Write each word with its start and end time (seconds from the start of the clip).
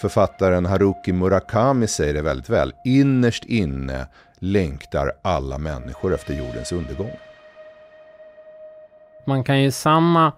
Författaren 0.00 0.66
Haruki 0.66 1.12
Murakami 1.12 1.86
säger 1.86 2.14
det 2.14 2.22
väldigt 2.22 2.48
väl. 2.48 2.72
Innerst 2.84 3.44
inne 3.44 4.06
längtar 4.38 5.12
alla 5.22 5.58
människor 5.58 6.14
efter 6.14 6.34
jordens 6.34 6.72
undergång. 6.72 7.10
Man 9.26 9.44
kan 9.44 9.62
ju 9.62 9.70
samma 9.70 10.32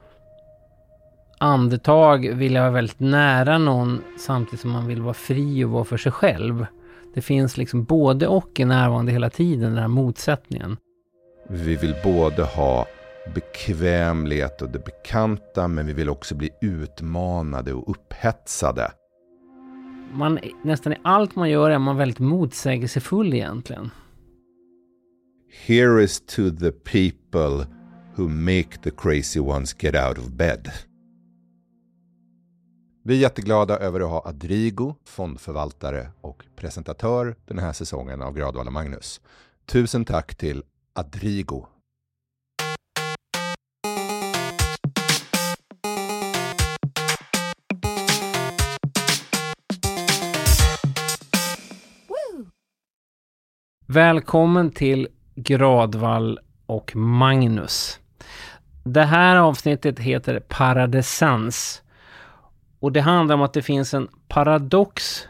andetag 1.39 2.35
vilja 2.35 2.61
vara 2.61 2.71
väldigt 2.71 3.01
nära 3.01 3.59
någon 3.59 4.03
samtidigt 4.19 4.61
som 4.61 4.71
man 4.71 4.87
vill 4.87 5.03
vara 5.03 5.15
fri 5.15 5.65
och 5.65 5.71
vara 5.71 5.85
för 5.85 5.97
sig 5.97 6.13
själv. 6.13 6.67
Det 7.15 7.23
finns 7.23 7.57
liksom 7.57 7.85
både 7.85 8.27
och 8.27 8.61
är 8.61 8.67
närvarande 8.67 9.13
hela 9.13 9.31
tiden, 9.31 9.71
den 9.75 9.79
här 9.79 9.89
motsättningen. 9.89 10.77
Vi 11.49 11.77
vill 11.77 11.95
både 12.05 12.43
ha 12.43 12.87
bekvämlighet 13.35 14.63
och 14.63 14.71
det 14.71 14.85
bekanta, 14.85 15.69
men 15.69 15.87
vi 15.87 15.93
vill 15.93 16.11
också 16.11 16.35
bli 16.35 16.51
utmanade 16.61 17.73
och 17.73 17.91
upphetsade. 17.91 18.93
Man, 20.13 20.39
nästan 20.63 20.93
i 20.93 20.97
allt 21.03 21.37
man 21.37 21.51
gör 21.51 21.71
är 21.71 21.79
man 21.79 21.97
väldigt 21.97 22.19
motsägelsefull 22.19 23.35
egentligen. 23.35 23.91
Here 25.67 26.03
is 26.03 26.21
to 26.21 26.51
the 26.51 26.73
people 26.73 27.67
who 28.17 28.29
make 28.29 28.79
the 28.83 28.91
crazy 28.91 29.41
ones 29.41 29.83
get 29.83 29.95
out 29.95 30.19
of 30.19 30.29
bed. 30.29 30.71
Vi 33.05 33.15
är 33.15 33.19
jätteglada 33.19 33.79
över 33.79 34.01
att 34.01 34.11
ha 34.11 34.29
Adrigo, 34.29 34.95
fondförvaltare 35.05 36.11
och 36.21 36.45
presentatör 36.57 37.37
den 37.47 37.59
här 37.59 37.73
säsongen 37.73 38.23
av 38.23 38.35
Gradvalla 38.35 38.71
Magnus. 38.71 39.21
Tusen 39.67 40.05
tack 40.05 40.35
till 40.35 40.63
Adrigo. 40.95 41.67
Välkommen 53.93 54.71
till 54.71 55.09
Gradvall 55.35 56.39
och 56.67 56.97
Magnus. 56.97 58.01
Det 58.85 59.03
här 59.03 59.37
avsnittet 59.37 59.99
heter 59.99 60.41
Paradesens. 60.41 61.83
Och 62.81 62.93
det 62.93 63.01
handlar 63.01 63.35
om 63.35 63.43
att 63.43 63.53
det 63.53 63.63
finns 63.63 63.95
en 63.95 64.09
paradox 64.29 65.23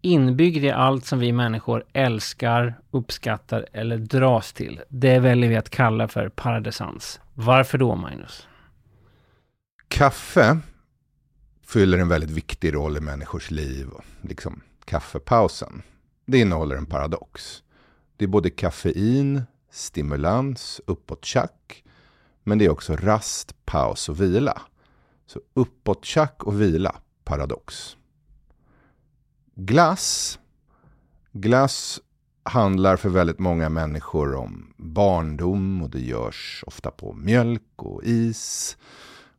inbyggd 0.00 0.64
i 0.64 0.70
allt 0.70 1.06
som 1.06 1.18
vi 1.18 1.32
människor 1.32 1.84
älskar, 1.92 2.80
uppskattar 2.90 3.66
eller 3.72 3.98
dras 3.98 4.52
till. 4.52 4.80
Det 4.88 5.18
väljer 5.18 5.50
vi 5.50 5.56
att 5.56 5.70
kalla 5.70 6.08
för 6.08 6.28
paradesans. 6.28 7.20
Varför 7.34 7.78
då, 7.78 7.94
Magnus? 7.94 8.48
Kaffe 9.88 10.58
fyller 11.66 11.98
en 11.98 12.08
väldigt 12.08 12.30
viktig 12.30 12.74
roll 12.74 12.96
i 12.96 13.00
människors 13.00 13.50
liv. 13.50 13.86
Liksom 14.22 14.60
kaffepausen. 14.84 15.82
Det 16.26 16.38
innehåller 16.38 16.76
en 16.76 16.86
paradox. 16.86 17.62
Det 18.18 18.24
är 18.24 18.28
både 18.28 18.50
kaffein, 18.50 19.42
stimulans, 19.70 20.80
uppåttjack 20.86 21.84
Men 22.44 22.58
det 22.58 22.64
är 22.64 22.70
också 22.70 22.96
rast, 22.96 23.64
paus 23.64 24.08
och 24.08 24.20
vila. 24.20 24.62
Så 25.26 25.40
uppåttjack 25.54 26.44
och 26.44 26.60
vila, 26.60 27.00
paradox. 27.24 27.96
Glass. 29.54 30.38
Glass 31.32 32.00
handlar 32.42 32.96
för 32.96 33.08
väldigt 33.08 33.38
många 33.38 33.68
människor 33.68 34.34
om 34.34 34.74
barndom 34.76 35.82
och 35.82 35.90
det 35.90 36.00
görs 36.00 36.64
ofta 36.66 36.90
på 36.90 37.12
mjölk 37.12 37.72
och 37.76 38.04
is. 38.04 38.76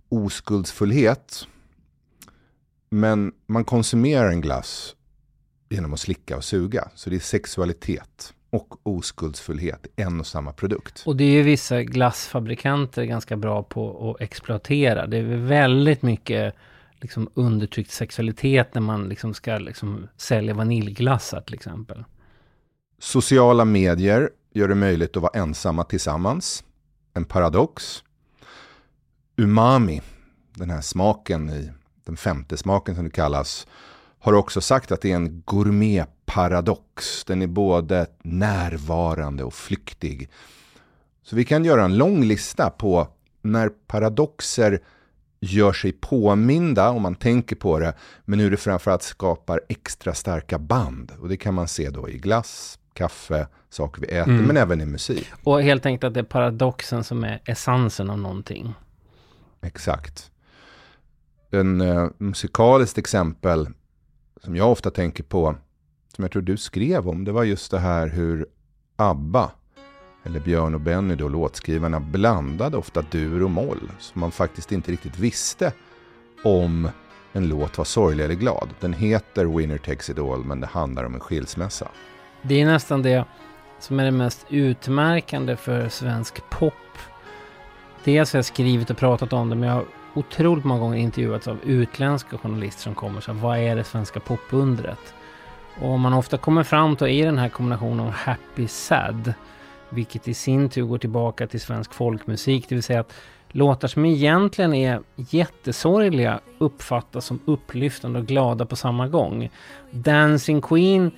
Oskuldsfullhet. 0.09 1.47
Men 2.89 3.33
man 3.45 3.64
konsumerar 3.64 4.30
en 4.30 4.41
glass 4.41 4.95
genom 5.69 5.93
att 5.93 5.99
slicka 5.99 6.38
och 6.38 6.43
suga. 6.43 6.89
Så 6.95 7.09
det 7.09 7.16
är 7.16 7.19
sexualitet 7.19 8.33
och 8.50 8.88
oskuldsfullhet 8.88 9.88
i 9.95 10.02
en 10.02 10.20
och 10.20 10.27
samma 10.27 10.54
produkt. 10.54 11.04
Och 11.05 11.15
det 11.15 11.23
är 11.23 11.32
ju 11.32 11.43
vissa 11.43 11.83
glassfabrikanter 11.83 13.04
ganska 13.04 13.37
bra 13.37 13.64
på 13.64 14.11
att 14.11 14.21
exploatera. 14.21 15.08
Det 15.08 15.17
är 15.17 15.23
väldigt 15.37 16.02
mycket 16.02 16.55
liksom 17.02 17.30
undertryckt 17.33 17.92
sexualitet 17.92 18.73
när 18.73 18.82
man 18.82 19.10
liksom 19.10 19.33
ska 19.33 19.58
liksom 19.58 20.08
sälja 20.17 20.54
vaniljglassar 20.54 21.42
till 21.42 21.55
exempel. 21.55 22.04
Sociala 22.99 23.65
medier 23.65 24.30
gör 24.54 24.67
det 24.67 24.76
möjligt 24.76 25.17
att 25.17 25.23
vara 25.23 25.39
ensamma 25.39 25.83
tillsammans. 25.83 26.64
En 27.14 27.26
paradox. 27.26 28.04
Umami, 29.37 30.02
den 30.54 30.70
här 30.70 30.81
smaken 30.81 31.49
i 31.49 31.71
den 32.05 32.17
femte 32.17 32.58
smaken 32.58 32.95
som 32.95 33.04
det 33.04 33.11
kallas, 33.11 33.67
har 34.19 34.33
också 34.33 34.61
sagt 34.61 34.91
att 34.91 35.02
det 35.02 35.11
är 35.11 35.15
en 35.15 35.43
gourmetparadox. 35.45 37.25
Den 37.25 37.41
är 37.41 37.47
både 37.47 38.07
närvarande 38.23 39.43
och 39.43 39.53
flyktig. 39.53 40.30
Så 41.23 41.35
vi 41.35 41.45
kan 41.45 41.65
göra 41.65 41.83
en 41.83 41.97
lång 41.97 42.23
lista 42.23 42.69
på 42.69 43.07
när 43.41 43.69
paradoxer 43.69 44.80
gör 45.39 45.73
sig 45.73 45.91
påminda 45.91 46.89
om 46.89 47.02
man 47.02 47.15
tänker 47.15 47.55
på 47.55 47.80
det, 47.80 47.93
men 48.25 48.39
hur 48.39 48.52
det 48.52 48.57
framförallt 48.57 49.03
skapar 49.03 49.61
extra 49.69 50.13
starka 50.13 50.59
band. 50.59 51.11
Och 51.19 51.30
det 51.30 51.37
kan 51.37 51.53
man 51.53 51.67
se 51.67 51.89
då 51.89 52.09
i 52.09 52.17
glass, 52.17 52.80
kaffe, 52.93 53.47
saker 53.69 54.01
vi 54.01 54.07
äter, 54.07 54.33
mm. 54.33 54.45
men 54.45 54.57
även 54.57 54.81
i 54.81 54.86
musik. 54.86 55.27
Och 55.43 55.61
helt 55.61 55.86
enkelt 55.86 56.03
att 56.03 56.13
det 56.13 56.19
är 56.19 56.23
paradoxen 56.23 57.03
som 57.03 57.23
är 57.23 57.41
essensen 57.45 58.09
av 58.09 58.19
någonting. 58.19 58.73
Exakt. 59.61 60.31
En 61.51 61.81
uh, 61.81 62.09
musikaliskt 62.17 62.97
exempel 62.97 63.67
som 64.44 64.55
jag 64.55 64.72
ofta 64.72 64.92
tänker 64.92 65.23
på, 65.23 65.55
som 66.16 66.23
jag 66.23 66.32
tror 66.32 66.42
du 66.42 66.58
skrev 66.58 67.10
om, 67.10 67.26
det 67.26 67.32
var 67.32 67.44
just 67.44 67.72
det 67.72 67.80
här 67.80 68.08
hur 68.08 68.45
ABBA, 68.95 69.52
eller 70.23 70.39
Björn 70.39 70.73
och 70.73 70.82
Benny 70.82 71.16
då, 71.16 71.27
låtskrivarna, 71.27 72.00
blandade 72.00 72.78
ofta 72.78 73.02
dur 73.02 73.44
och 73.44 73.52
moll. 73.52 73.92
Så 73.99 74.20
man 74.20 74.32
faktiskt 74.32 74.72
inte 74.72 74.92
riktigt 74.92 75.20
visste 75.20 75.73
om 76.44 76.89
en 77.33 77.49
låt 77.49 77.78
var 77.78 77.86
sorglig 77.86 78.23
eller 78.23 78.36
glad. 78.36 78.70
Den 78.80 78.94
heter 78.94 79.45
Winner 79.45 79.78
takes 79.78 80.10
it 80.10 80.20
all, 80.20 80.44
men 80.44 80.61
det 80.61 80.67
handlar 80.67 81.04
om 81.04 81.14
en 81.14 81.20
skilsmässa. 81.20 81.88
Det 82.42 82.61
är 82.61 82.66
nästan 82.66 83.02
det 83.02 83.26
som 83.80 83.99
är 83.99 84.05
det 84.05 84.11
mest 84.11 84.45
utmärkande 84.49 85.55
för 85.55 85.89
svensk 85.89 86.49
pop. 86.49 86.73
Dels 88.04 88.33
har 88.33 88.38
jag 88.38 88.45
skrivit 88.45 88.89
och 88.89 88.98
pratat 88.98 89.33
om 89.33 89.49
det, 89.49 89.55
men 89.55 89.70
jag 89.70 89.76
har 89.76 89.86
otroligt 90.14 90.65
många 90.65 90.80
gånger 90.80 90.97
intervjuats 90.97 91.47
av 91.47 91.58
utländska 91.64 92.37
journalister 92.37 92.81
som 92.81 92.95
kommer 92.95 93.21
så 93.21 93.33
vad 93.33 93.58
är 93.58 93.75
det 93.75 93.83
svenska 93.83 94.20
popundret? 94.20 95.14
Och 95.81 95.99
man 95.99 96.14
ofta 96.14 96.37
kommer 96.37 96.64
fram 96.64 96.95
till 96.95 97.08
i 97.08 97.21
den 97.21 97.37
här 97.37 97.49
kombinationen 97.49 97.99
av 97.99 98.11
happy 98.11 98.67
sad, 98.67 99.33
vilket 99.89 100.27
i 100.27 100.33
sin 100.33 100.69
tur 100.69 100.83
går 100.83 100.98
tillbaka 100.98 101.48
till 101.48 101.61
svensk 101.61 101.93
folkmusik, 101.93 102.69
det 102.69 102.75
vill 102.75 102.83
säga 102.83 102.99
att 102.99 103.14
låtar 103.52 103.87
som 103.87 104.05
egentligen 104.05 104.73
är 104.73 105.02
jättesorgliga 105.15 106.39
uppfattas 106.58 107.25
som 107.25 107.39
upplyftande 107.45 108.19
och 108.19 108.25
glada 108.25 108.65
på 108.65 108.75
samma 108.75 109.08
gång. 109.08 109.49
Dancing 109.92 110.61
Queen 110.61 111.11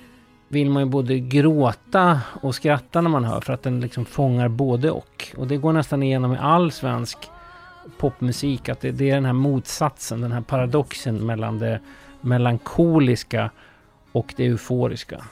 vill 0.48 0.70
man 0.70 0.82
ju 0.82 0.88
både 0.88 1.18
gråta 1.18 2.20
och 2.42 2.54
skratta 2.54 3.00
när 3.00 3.10
man 3.10 3.24
hör 3.24 3.40
för 3.40 3.52
att 3.52 3.62
den 3.62 3.80
liksom 3.80 4.04
fångar 4.04 4.48
både 4.48 4.90
och. 4.90 5.28
Och 5.36 5.46
det 5.46 5.56
går 5.56 5.72
nästan 5.72 6.02
igenom 6.02 6.32
i 6.32 6.38
all 6.38 6.72
svensk 6.72 7.18
popmusik, 7.98 8.68
att 8.68 8.80
det, 8.80 8.90
det, 8.90 9.10
är 9.10 9.14
den 9.14 9.24
här 9.24 9.32
motsatsen, 9.32 10.20
den 10.20 10.32
här 10.32 10.40
paradoxen 10.40 11.26
mellan 11.26 11.58
det 11.58 11.80
melankoliska 12.20 13.50
och 14.12 14.34
det 14.36 14.46
euforiska. 14.46 15.24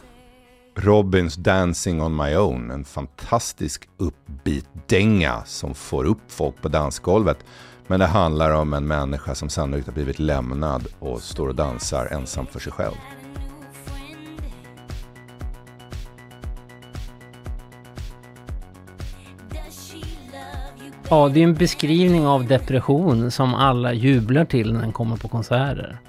Robins 0.76 1.36
Dancing 1.36 2.02
on 2.02 2.16
my 2.16 2.36
own, 2.36 2.70
en 2.70 2.84
fantastisk 2.84 3.88
uppbeat-dänga 3.96 5.42
som 5.44 5.74
får 5.74 6.04
upp 6.04 6.32
folk 6.32 6.62
på 6.62 6.68
dansgolvet. 6.68 7.38
Men 7.86 8.00
det 8.00 8.06
handlar 8.06 8.50
om 8.50 8.74
en 8.74 8.86
människa 8.86 9.34
som 9.34 9.48
sannolikt 9.48 9.86
har 9.86 9.94
blivit 9.94 10.18
lämnad 10.18 10.86
och 10.98 11.22
står 11.22 11.48
och 11.48 11.54
dansar 11.54 12.06
ensam 12.06 12.46
för 12.46 12.60
sig 12.60 12.72
själv. 12.72 13.19
Ja, 21.12 21.28
det 21.28 21.40
är 21.40 21.44
en 21.44 21.54
beskrivning 21.54 22.26
av 22.26 22.46
depression 22.46 23.30
som 23.30 23.54
alla 23.54 23.92
jublar 23.92 24.44
till 24.44 24.72
när 24.72 24.80
den 24.80 24.92
kommer 24.92 25.16
på 25.16 25.28
konserter. 25.28 26.00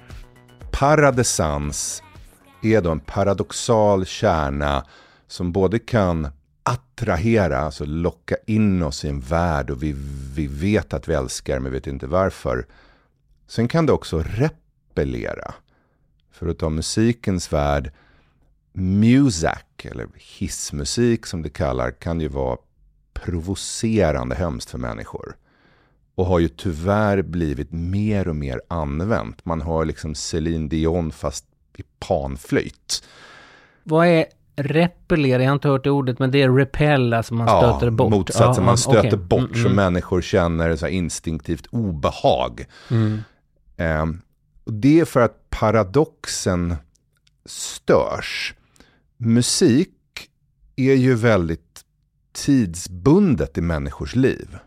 Paradesans 0.70 2.02
är 2.62 2.80
då 2.80 2.90
en 2.90 3.00
paradoxal 3.00 4.06
kärna 4.06 4.86
som 5.26 5.52
både 5.52 5.78
kan 5.78 6.28
attrahera, 6.62 7.58
alltså 7.58 7.84
locka 7.84 8.36
in 8.46 8.82
oss 8.82 9.04
i 9.04 9.08
en 9.08 9.20
värld 9.20 9.70
och 9.70 9.82
vi, 9.82 9.94
vi 10.34 10.46
vet 10.46 10.94
att 10.94 11.08
vi 11.08 11.14
älskar 11.14 11.58
men 11.58 11.72
vet 11.72 11.86
inte 11.86 12.06
varför. 12.06 12.66
Sen 13.46 13.68
kan 13.68 13.86
det 13.86 13.92
också 13.92 14.24
repellera. 14.26 15.54
För 16.32 16.48
att 16.48 16.58
ta 16.58 16.68
musikens 16.68 17.52
värld, 17.52 17.92
music, 18.72 19.52
eller 19.82 20.06
hissmusik 20.38 21.26
som 21.26 21.42
det 21.42 21.50
kallar, 21.50 21.90
kan 21.90 22.20
ju 22.20 22.28
vara 22.28 22.56
provocerande 23.24 24.34
hemskt 24.34 24.70
för 24.70 24.78
människor. 24.78 25.36
Och 26.14 26.26
har 26.26 26.38
ju 26.38 26.48
tyvärr 26.48 27.22
blivit 27.22 27.72
mer 27.72 28.28
och 28.28 28.36
mer 28.36 28.60
använt. 28.68 29.44
Man 29.44 29.60
har 29.60 29.84
liksom 29.84 30.14
Céline 30.14 30.68
Dion 30.68 31.12
fast 31.12 31.44
i 31.76 31.82
panflöjt. 31.98 33.04
Vad 33.82 34.06
är 34.06 34.24
repellera? 34.56 35.42
Jag 35.42 35.50
har 35.50 35.54
inte 35.54 35.68
hört 35.68 35.84
det 35.84 35.90
ordet, 35.90 36.18
men 36.18 36.30
det 36.30 36.42
är 36.42 36.52
repel, 36.52 37.12
alltså 37.12 37.34
man 37.34 37.48
stöter 37.48 37.86
ja, 37.86 37.90
bort. 37.90 38.10
motsatsen, 38.10 38.64
ja, 38.64 38.66
man 38.66 38.78
stöter 38.78 39.06
okay. 39.06 39.18
bort 39.18 39.50
mm, 39.50 39.54
så 39.54 39.68
mm. 39.68 39.76
människor 39.76 40.22
känner 40.22 40.76
så 40.76 40.86
instinktivt 40.86 41.66
obehag. 41.70 42.64
Mm. 42.90 43.20
Och 44.64 44.72
det 44.72 45.00
är 45.00 45.04
för 45.04 45.20
att 45.20 45.50
paradoxen 45.50 46.76
störs. 47.44 48.54
Musik 49.16 49.90
är 50.76 50.94
ju 50.94 51.14
väldigt 51.14 51.71
tidsbundet 52.32 53.58
i 53.58 53.60
människors 53.60 54.14
liv. 54.14 54.58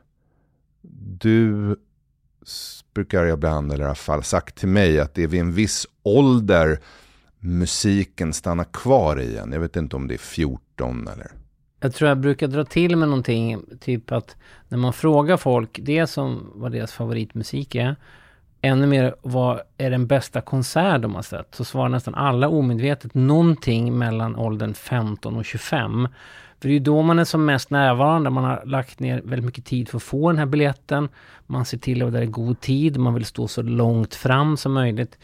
Du 1.20 1.76
brukar 2.94 3.26
ibland, 3.26 3.72
eller 3.72 3.84
i 3.84 3.88
alla 3.88 3.96
fall 3.96 4.24
sagt 4.24 4.56
till 4.56 4.68
mig, 4.68 5.00
att 5.00 5.14
det 5.14 5.24
är 5.24 5.28
vid 5.28 5.40
en 5.40 5.52
viss 5.52 5.88
ålder 6.04 6.80
musiken 7.40 8.34
stannar 8.34 8.64
kvar 8.64 9.22
i 9.22 9.38
en. 9.38 9.52
Jag 9.52 9.60
vet 9.60 9.76
inte 9.76 9.96
om 9.96 10.08
det 10.08 10.14
är 10.14 10.18
14 10.18 11.08
eller... 11.08 11.32
Jag 11.80 11.94
tror 11.94 12.08
jag 12.08 12.20
brukar 12.20 12.48
dra 12.48 12.66
till 12.66 12.96
med 12.96 13.08
någonting, 13.08 13.62
typ 13.80 14.12
att 14.12 14.36
när 14.68 14.78
man 14.78 14.94
frågar 14.94 15.38
folk 15.38 15.80
det 15.82 16.08
som 16.08 16.52
vad 16.56 16.72
deras 16.72 16.92
favoritmusik 16.94 17.76
är, 17.76 17.96
ännu 18.62 18.88
mer 18.88 19.16
vad 19.22 19.62
är 19.78 19.92
den 19.92 20.08
bästa 20.08 20.42
konsert 20.42 21.02
de 21.02 21.16
har 21.16 21.22
sett, 21.22 21.56
så 21.56 21.66
svarar 21.66 21.90
nästan 21.90 22.16
alla 22.16 22.50
omedvetet 22.50 23.14
någonting 23.14 23.98
mellan 23.98 24.36
åldern 24.36 24.74
15 24.74 25.36
och 25.36 25.46
25. 25.46 26.08
För 26.60 26.68
det 26.68 26.72
är 26.72 26.74
ju 26.74 26.80
då 26.80 27.02
man 27.02 27.20
är 27.20 27.24
som 27.24 27.46
mest 27.46 27.70
närvarande, 27.70 28.30
man 28.30 28.44
har 28.44 28.64
lagt 28.66 29.00
ner 29.00 29.22
väldigt 29.22 29.46
mycket 29.46 29.66
tid 29.66 29.90
för 29.90 29.98
att 29.98 30.04
få 30.04 30.30
den 30.32 30.38
här 30.38 30.46
biljetten. 30.46 31.10
Man 31.46 31.66
ser 31.66 31.78
till 31.78 32.04
att 32.04 32.14
det 32.14 32.20
är 32.20 32.26
god 32.26 32.60
tid, 32.60 32.98
man 32.98 33.14
vill 33.14 33.26
stå 33.26 33.48
så 33.48 33.62
långt 33.62 34.16
fram 34.16 34.58
som 34.58 34.74
möjligt. 34.74 35.18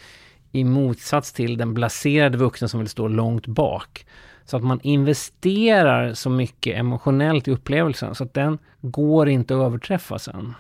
I 0.52 0.64
motsats 0.64 1.34
till 1.34 1.58
den 1.58 1.74
blaserade 1.74 2.38
vuxna 2.38 2.68
som 2.68 2.80
vill 2.80 2.90
stå 2.90 3.08
långt 3.08 3.48
bak. 3.48 4.06
Så 4.46 4.58
att 4.58 4.64
man 4.64 4.80
investerar 4.84 6.14
så 6.14 6.30
mycket 6.30 6.78
emotionellt 6.78 7.48
i 7.48 7.52
upplevelsen 7.52 8.16
så 8.16 8.24
att 8.24 8.34
den 8.34 8.58
går 8.82 9.30
inte 9.30 9.56
att 9.56 9.62
överträffa 9.62 10.20
sen. 10.20 10.54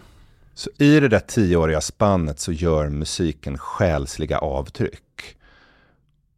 Så 0.53 0.69
i 0.77 0.99
det 0.99 1.07
där 1.07 1.19
tioåriga 1.19 1.81
spannet 1.81 2.39
så 2.39 2.51
gör 2.51 2.89
musiken 2.89 3.57
själsliga 3.57 4.37
avtryck. 4.37 5.37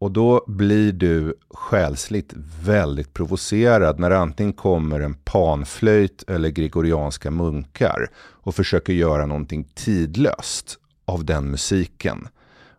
Och 0.04 0.12
då 0.12 0.44
blir 0.48 0.92
du 0.92 1.34
själsligt 1.50 2.34
väldigt 2.64 3.14
provocerad 3.14 4.00
när 4.00 4.10
det 4.10 4.18
antingen 4.18 4.54
kommer 4.54 5.00
en 5.00 5.14
panflöjt 5.14 6.24
eller 6.28 6.50
gregorianska 6.50 7.32
munkar 7.32 8.10
och 8.16 8.56
försöker 8.56 8.94
göra 8.94 9.26
någonting 9.26 9.64
tidlöst 9.76 10.78
av 11.06 11.26
den 11.26 11.52
musiken. 11.52 12.28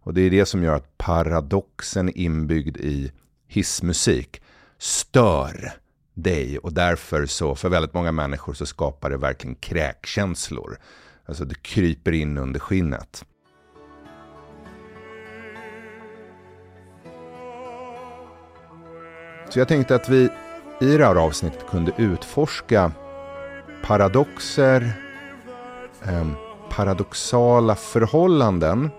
Och 0.00 0.14
det 0.14 0.20
är 0.20 0.30
det 0.30 0.46
som 0.46 0.62
gör 0.62 0.76
att 0.76 0.98
paradoxen 0.98 2.08
inbyggd 2.08 2.76
i 2.76 3.12
hissmusik 3.46 4.42
stör 4.78 5.72
dig 6.14 6.58
och 6.58 6.72
därför 6.72 7.26
så 7.26 7.54
för 7.54 7.68
väldigt 7.68 7.94
många 7.94 8.12
människor 8.12 8.54
så 8.54 8.66
skapar 8.66 9.10
det 9.10 9.16
verkligen 9.16 9.56
kräkkänslor. 9.56 10.78
Alltså 11.26 11.44
det 11.44 11.62
kryper 11.62 12.12
in 12.12 12.38
under 12.38 12.60
skinnet. 12.60 13.24
Så 19.54 19.60
jag 19.60 19.68
tänkte 19.68 19.94
att 19.94 20.08
vi 20.08 20.28
i 20.80 20.96
det 20.96 21.06
här 21.06 21.16
avsnittet 21.16 21.66
kunde 21.66 21.92
utforska 21.98 22.92
paradoxer, 23.82 24.92
eh, 26.04 26.28
paradoxala 26.70 27.74
förhållanden. 27.74 28.90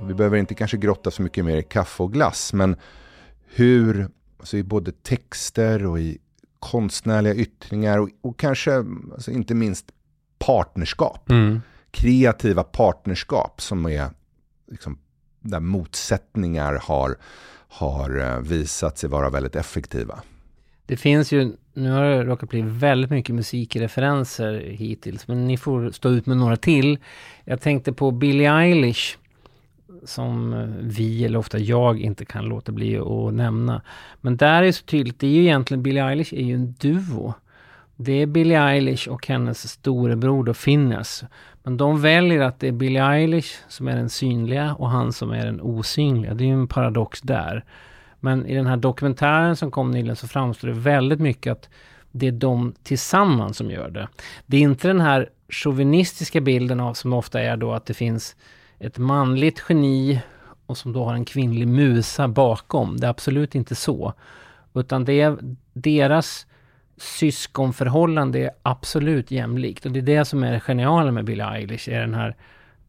Vi 0.00 0.14
behöver 0.14 0.36
inte 0.36 0.54
kanske 0.54 0.76
grotta 0.76 1.10
så 1.10 1.22
mycket 1.22 1.44
mer 1.44 1.56
i 1.56 1.62
kaffe 1.62 2.02
och 2.02 2.12
glass, 2.12 2.52
men 2.52 2.76
hur, 3.46 4.08
alltså 4.38 4.56
i 4.56 4.62
både 4.62 4.92
texter 4.92 5.86
och 5.86 6.00
i 6.00 6.18
konstnärliga 6.58 7.34
yttringar 7.34 7.98
och, 7.98 8.08
och 8.20 8.38
kanske, 8.38 8.76
alltså 9.12 9.30
inte 9.30 9.54
minst 9.54 9.92
partnerskap. 10.38 11.30
Mm. 11.30 11.60
Kreativa 11.90 12.62
partnerskap 12.62 13.60
som 13.60 13.86
är 13.86 14.10
liksom, 14.70 14.98
där 15.40 15.60
motsättningar 15.60 16.80
har, 16.82 17.16
har 17.74 18.20
eh, 18.20 18.38
visat 18.38 18.98
sig 18.98 19.10
vara 19.10 19.30
väldigt 19.30 19.56
effektiva. 19.56 20.18
Det 20.86 20.96
finns 20.96 21.32
ju, 21.32 21.52
nu 21.74 21.90
har 21.90 22.04
det 22.04 22.24
råkat 22.24 22.48
bli 22.48 22.62
väldigt 22.62 23.10
mycket 23.10 23.34
musikreferenser 23.34 24.64
hittills, 24.66 25.28
men 25.28 25.46
ni 25.46 25.56
får 25.56 25.90
stå 25.90 26.08
ut 26.08 26.26
med 26.26 26.36
några 26.36 26.56
till. 26.56 26.98
Jag 27.44 27.60
tänkte 27.60 27.92
på 27.92 28.10
Billie 28.10 28.46
Eilish, 28.46 29.18
som 30.04 30.52
eh, 30.52 30.68
vi, 30.80 31.24
eller 31.24 31.38
ofta 31.38 31.58
jag, 31.58 32.00
inte 32.00 32.24
kan 32.24 32.44
låta 32.44 32.72
bli 32.72 32.98
att 32.98 33.34
nämna. 33.34 33.82
Men 34.20 34.36
där 34.36 34.62
är 34.62 34.66
det 34.66 34.72
så 34.72 34.84
tydligt, 34.84 35.20
det 35.20 35.26
är 35.26 35.30
ju 35.30 35.42
egentligen, 35.42 35.82
Billie 35.82 36.00
Eilish 36.00 36.34
är 36.34 36.42
ju 36.42 36.54
en 36.54 36.72
duo. 36.72 37.34
Det 37.96 38.12
är 38.12 38.26
Billie 38.26 38.56
Eilish 38.56 39.08
och 39.08 39.26
hennes 39.26 39.70
storebror 39.70 40.44
då 40.44 40.54
Finnes. 40.54 41.24
Men 41.64 41.76
de 41.76 42.00
väljer 42.00 42.40
att 42.40 42.60
det 42.60 42.68
är 42.68 42.72
Billie 42.72 43.00
Eilish 43.00 43.56
som 43.68 43.88
är 43.88 43.96
den 43.96 44.10
synliga 44.10 44.74
och 44.74 44.90
han 44.90 45.12
som 45.12 45.30
är 45.30 45.46
den 45.46 45.60
osynliga. 45.60 46.34
Det 46.34 46.44
är 46.44 46.46
ju 46.46 46.52
en 46.52 46.68
paradox 46.68 47.20
där. 47.20 47.64
Men 48.20 48.46
i 48.46 48.54
den 48.54 48.66
här 48.66 48.76
dokumentären 48.76 49.56
som 49.56 49.70
kom 49.70 49.90
nyligen 49.90 50.16
så 50.16 50.28
framstår 50.28 50.68
det 50.68 50.74
väldigt 50.74 51.20
mycket 51.20 51.52
att 51.52 51.68
det 52.12 52.26
är 52.26 52.32
de 52.32 52.74
tillsammans 52.82 53.56
som 53.56 53.70
gör 53.70 53.90
det. 53.90 54.08
Det 54.46 54.56
är 54.56 54.60
inte 54.60 54.88
den 54.88 55.00
här 55.00 55.30
chauvinistiska 55.48 56.40
bilden 56.40 56.80
av 56.80 56.94
som 56.94 57.12
ofta 57.12 57.40
är 57.40 57.56
då 57.56 57.72
att 57.72 57.86
det 57.86 57.94
finns 57.94 58.36
ett 58.78 58.98
manligt 58.98 59.64
geni 59.68 60.20
och 60.66 60.78
som 60.78 60.92
då 60.92 61.04
har 61.04 61.14
en 61.14 61.24
kvinnlig 61.24 61.68
musa 61.68 62.28
bakom. 62.28 62.96
Det 62.96 63.06
är 63.06 63.10
absolut 63.10 63.54
inte 63.54 63.74
så. 63.74 64.12
Utan 64.74 65.04
det 65.04 65.20
är 65.20 65.38
deras 65.72 66.46
syskonförhållande 66.96 68.38
är 68.38 68.50
absolut 68.62 69.30
jämlikt. 69.30 69.86
Och 69.86 69.92
det 69.92 70.00
är 70.00 70.02
det 70.02 70.24
som 70.24 70.44
är 70.44 70.52
det 70.52 70.60
geniala 70.60 71.10
med 71.10 71.24
Billie 71.24 71.42
Eilish, 71.42 71.88
är 71.88 72.00
den 72.00 72.14
här 72.14 72.36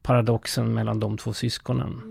paradoxen 0.01 0.73
mellan 0.73 0.99
de 0.99 1.17
två 1.17 1.33
syskonen. 1.33 2.01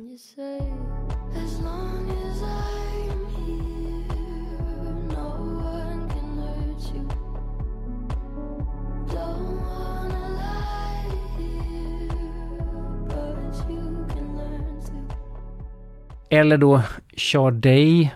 Eller 16.30 16.58
då 16.58 16.82
Sade, 17.16 18.10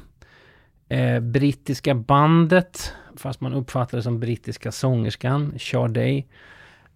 eh, 0.88 1.20
brittiska 1.20 1.94
bandet, 1.94 2.92
fast 3.20 3.40
man 3.40 3.54
uppfattar 3.54 3.98
det 3.98 4.02
som 4.02 4.20
brittiska 4.20 4.72
sångerskan, 4.72 5.54
Sade. 5.58 6.22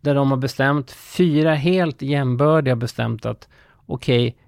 Där 0.01 0.15
de 0.15 0.31
har 0.31 0.39
bestämt, 0.39 0.91
fyra 0.91 1.55
helt 1.55 2.03
jämbördiga 2.03 2.77
bestämt 2.77 3.27
att 3.27 3.49
okej, 3.87 4.29
okay, 4.29 4.39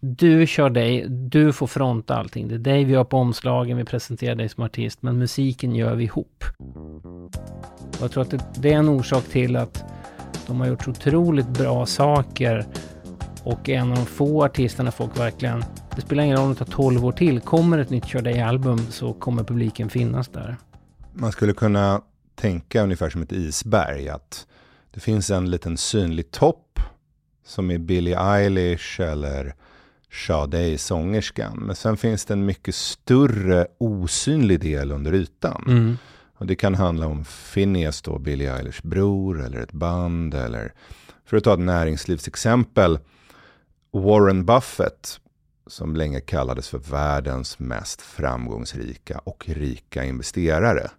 du 0.00 0.46
kör 0.46 0.70
dig, 0.70 1.06
du 1.08 1.52
får 1.52 1.66
fronta 1.66 2.16
allting. 2.16 2.48
Det 2.48 2.54
är 2.54 2.58
dig 2.58 2.84
vi 2.84 2.94
har 2.94 3.04
på 3.04 3.16
omslagen, 3.16 3.76
vi 3.76 3.84
presenterar 3.84 4.34
dig 4.34 4.48
som 4.48 4.64
artist, 4.64 5.02
men 5.02 5.18
musiken 5.18 5.74
gör 5.74 5.94
vi 5.94 6.04
ihop. 6.04 6.44
Och 7.96 8.02
jag 8.02 8.10
tror 8.12 8.22
att 8.22 8.30
det, 8.30 8.40
det 8.56 8.72
är 8.72 8.76
en 8.78 8.88
orsak 8.88 9.24
till 9.24 9.56
att 9.56 9.84
de 10.46 10.60
har 10.60 10.66
gjort 10.66 10.84
så 10.84 10.90
otroligt 10.90 11.48
bra 11.48 11.86
saker 11.86 12.66
och 13.44 13.68
är 13.68 13.78
en 13.78 13.90
av 13.90 13.96
de 13.96 14.06
få 14.06 14.44
artisterna 14.44 14.90
folk 14.90 15.18
verkligen 15.18 15.64
det 15.98 16.02
spelar 16.02 16.24
ingen 16.24 16.36
roll 16.36 16.46
om 16.46 16.54
det 16.54 16.58
tar 16.58 16.72
12 16.72 17.06
år 17.06 17.12
till. 17.12 17.40
Kommer 17.40 17.78
ett 17.78 17.90
nytt 17.90 18.06
Kör 18.06 18.22
dig-album 18.22 18.78
så 18.78 19.12
kommer 19.12 19.44
publiken 19.44 19.88
finnas 19.88 20.28
där. 20.28 20.56
Man 21.20 21.32
skulle 21.32 21.52
kunna 21.52 22.02
tänka 22.34 22.82
ungefär 22.82 23.10
som 23.10 23.22
ett 23.22 23.32
isberg. 23.32 24.08
Att 24.08 24.46
det 24.90 25.00
finns 25.00 25.30
en 25.30 25.50
liten 25.50 25.76
synlig 25.76 26.30
topp 26.30 26.80
som 27.44 27.70
är 27.70 27.78
Billie 27.78 28.14
Eilish 28.14 29.00
eller 29.00 29.54
Sade, 30.26 30.78
sångerskan. 30.78 31.58
Men 31.58 31.76
sen 31.76 31.96
finns 31.96 32.24
det 32.24 32.34
en 32.34 32.44
mycket 32.44 32.74
större 32.74 33.66
osynlig 33.78 34.60
del 34.60 34.92
under 34.92 35.14
ytan. 35.14 35.64
Mm. 35.66 35.96
Och 36.36 36.46
det 36.46 36.56
kan 36.56 36.74
handla 36.74 37.06
om 37.06 37.24
Phineas 37.24 38.02
då, 38.02 38.18
Billie 38.18 38.46
Eilish 38.46 38.82
bror 38.82 39.44
eller 39.44 39.58
ett 39.60 39.72
band 39.72 40.34
eller 40.34 40.72
för 41.24 41.36
att 41.36 41.44
ta 41.44 41.54
ett 41.54 41.60
näringslivsexempel. 41.60 42.98
Warren 43.92 44.44
Buffett 44.44 45.20
som 45.66 45.96
länge 45.96 46.20
kallades 46.20 46.68
för 46.68 46.78
världens 46.78 47.58
mest 47.58 48.02
framgångsrika 48.02 49.18
och 49.18 49.44
rika 49.48 50.04
investerare 50.04 50.90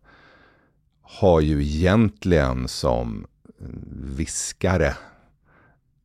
har 1.18 1.42
ju 1.42 1.62
egentligen 1.62 2.68
som 2.68 3.28
viskare 4.16 4.94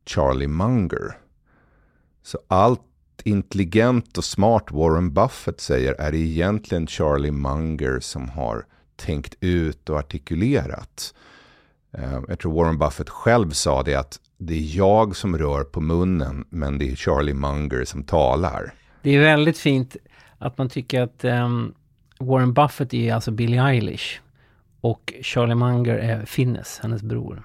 Charlie 0.06 0.48
Munger. 0.48 1.18
Så 2.22 2.38
allt 2.48 2.80
intelligent 3.24 4.18
och 4.18 4.24
smart 4.24 4.64
Warren 4.70 5.12
Buffett 5.14 5.60
säger 5.60 5.92
är 5.92 6.12
det 6.12 6.18
egentligen 6.18 6.86
Charlie 6.86 7.30
Munger 7.30 8.00
som 8.00 8.28
har 8.28 8.66
tänkt 8.96 9.34
ut 9.40 9.88
och 9.88 9.96
artikulerat. 9.96 11.14
Eh, 11.92 12.20
jag 12.28 12.38
tror 12.38 12.54
Warren 12.54 12.78
Buffett 12.78 13.10
själv 13.10 13.50
sa 13.50 13.82
det 13.82 13.94
att 13.94 14.20
det 14.38 14.54
är 14.54 14.76
jag 14.76 15.16
som 15.16 15.38
rör 15.38 15.64
på 15.64 15.80
munnen 15.80 16.44
men 16.48 16.78
det 16.78 16.90
är 16.90 16.96
Charlie 16.96 17.34
Munger 17.34 17.84
som 17.84 18.04
talar. 18.04 18.74
Det 19.02 19.10
är 19.10 19.20
väldigt 19.20 19.58
fint 19.58 19.96
att 20.38 20.58
man 20.58 20.68
tycker 20.68 21.02
att 21.02 21.24
um, 21.24 21.74
Warren 22.18 22.52
Buffett 22.52 22.94
är 22.94 23.14
alltså 23.14 23.30
Billie 23.30 23.58
Eilish. 23.58 24.20
Och 24.84 25.14
Charlie 25.22 25.54
Munger 25.54 25.94
är 25.94 26.24
Finnes, 26.24 26.78
hennes 26.82 27.02
bror. 27.02 27.42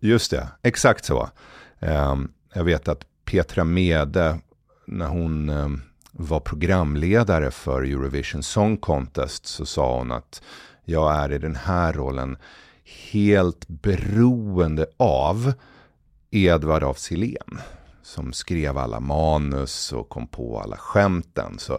Just 0.00 0.30
det, 0.30 0.48
exakt 0.62 1.04
så. 1.04 1.28
Ehm, 1.80 2.32
jag 2.54 2.64
vet 2.64 2.88
att 2.88 3.04
Petra 3.24 3.64
Mede, 3.64 4.38
när 4.86 5.06
hon 5.06 5.48
ehm, 5.48 5.80
var 6.12 6.40
programledare 6.40 7.50
för 7.50 7.82
Eurovision 7.82 8.42
Song 8.42 8.76
Contest, 8.76 9.46
så 9.46 9.66
sa 9.66 9.98
hon 9.98 10.12
att 10.12 10.42
jag 10.84 11.14
är 11.14 11.32
i 11.32 11.38
den 11.38 11.56
här 11.56 11.92
rollen 11.92 12.36
helt 13.12 13.68
beroende 13.68 14.86
av 14.96 15.52
Edvard 16.30 16.82
af 16.82 16.98
Sillén 16.98 17.60
som 18.02 18.32
skrev 18.32 18.78
alla 18.78 19.00
manus 19.00 19.92
och 19.92 20.08
kom 20.08 20.26
på 20.26 20.60
alla 20.60 20.76
skämten. 20.76 21.58
Så, 21.58 21.78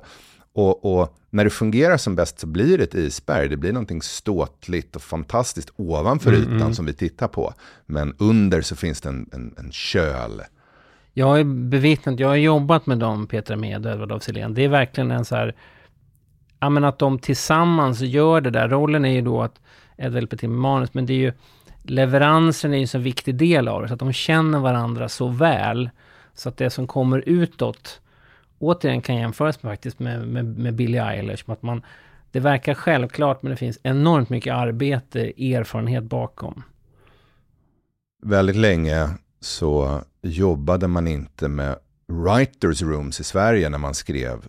och, 0.56 1.00
och, 1.00 1.18
när 1.30 1.44
det 1.44 1.50
fungerar 1.50 1.98
som 1.98 2.16
bäst 2.16 2.40
så 2.40 2.48
blir 2.48 2.78
det 2.78 2.84
ett 2.84 2.96
isberg. 2.96 3.50
Det 3.50 3.58
blir 3.58 3.74
någonting 3.74 4.02
ståtligt 4.02 4.96
och 4.96 5.02
fantastiskt 5.02 5.72
ovanför 5.76 6.30
mm, 6.30 6.42
ytan 6.42 6.62
mm. 6.62 6.74
som 6.74 6.86
vi 6.86 6.94
tittar 6.94 7.28
på. 7.28 7.54
Men 7.86 8.16
under 8.18 8.62
så 8.62 8.76
finns 8.76 9.02
det 9.02 9.10
en, 9.10 9.30
en, 9.34 9.56
en 9.58 9.72
köl. 9.72 10.42
Jag 11.14 11.26
har 11.26 11.44
bevittnat, 11.44 12.20
jag 12.20 12.28
har 12.28 12.36
jobbat 12.36 12.86
med 12.86 13.00
dem, 13.00 13.28
Petra 13.28 13.56
Med 13.56 13.86
och 13.86 13.92
Edvard 13.92 14.12
af 14.12 14.24
Sillén. 14.24 14.54
Det 14.54 14.64
är 14.64 14.70
verkligen 14.70 15.12
en 15.12 15.26
så 15.26 15.36
här, 15.36 15.56
ja 16.60 16.70
men 16.70 16.84
att 16.84 17.00
de 17.00 17.20
tillsammans 17.20 18.02
gör 18.02 18.42
det 18.42 18.50
där. 18.50 18.68
Rollen 18.68 19.06
är 19.06 19.14
ju 19.14 19.22
då 19.22 19.42
att 19.42 19.62
Edvard 19.98 20.16
hjälper 20.16 20.38
till 20.38 20.50
med 20.50 20.60
manus, 20.60 20.94
men 20.94 21.06
det 21.06 21.14
är 21.14 21.18
ju 21.18 21.34
leveransen 21.84 22.74
är 22.74 22.78
ju 22.78 22.82
en 22.82 22.88
så 22.88 23.00
viktig 23.00 23.36
del 23.36 23.68
av 23.68 23.82
det. 23.82 23.88
Så 23.88 23.94
att 23.94 24.00
de 24.00 24.14
känner 24.14 24.60
varandra 24.60 25.10
så 25.10 25.28
väl. 25.28 25.90
Så 26.34 26.50
att 26.50 26.58
det 26.58 26.70
som 26.70 26.88
kommer 26.88 27.24
utåt 27.26 28.02
återigen 28.60 29.02
kan 29.02 29.16
jämföras 29.16 29.64
med, 29.64 29.72
faktiskt 29.72 30.00
med, 30.00 30.28
med, 30.28 30.46
med 30.46 30.74
Billie 30.74 31.00
Eilish. 31.00 31.44
Att 31.50 31.62
man, 31.62 31.82
det 32.32 32.40
verkar 32.40 32.74
självklart 32.74 33.44
men 33.44 33.50
det 33.50 33.58
finns 33.58 33.80
enormt 33.84 34.30
mycket 34.30 34.54
arbete, 34.54 35.20
erfarenhet 35.54 36.04
bakom. 36.04 36.64
Väldigt 38.24 38.56
länge 38.56 39.10
så 39.40 40.02
jobbade 40.22 40.88
man 40.88 41.08
inte 41.08 41.48
med 41.48 41.76
writers 42.08 42.82
rooms 42.82 43.20
i 43.20 43.24
Sverige 43.24 43.70
när 43.70 43.78
man 43.78 43.94
skrev 43.94 44.46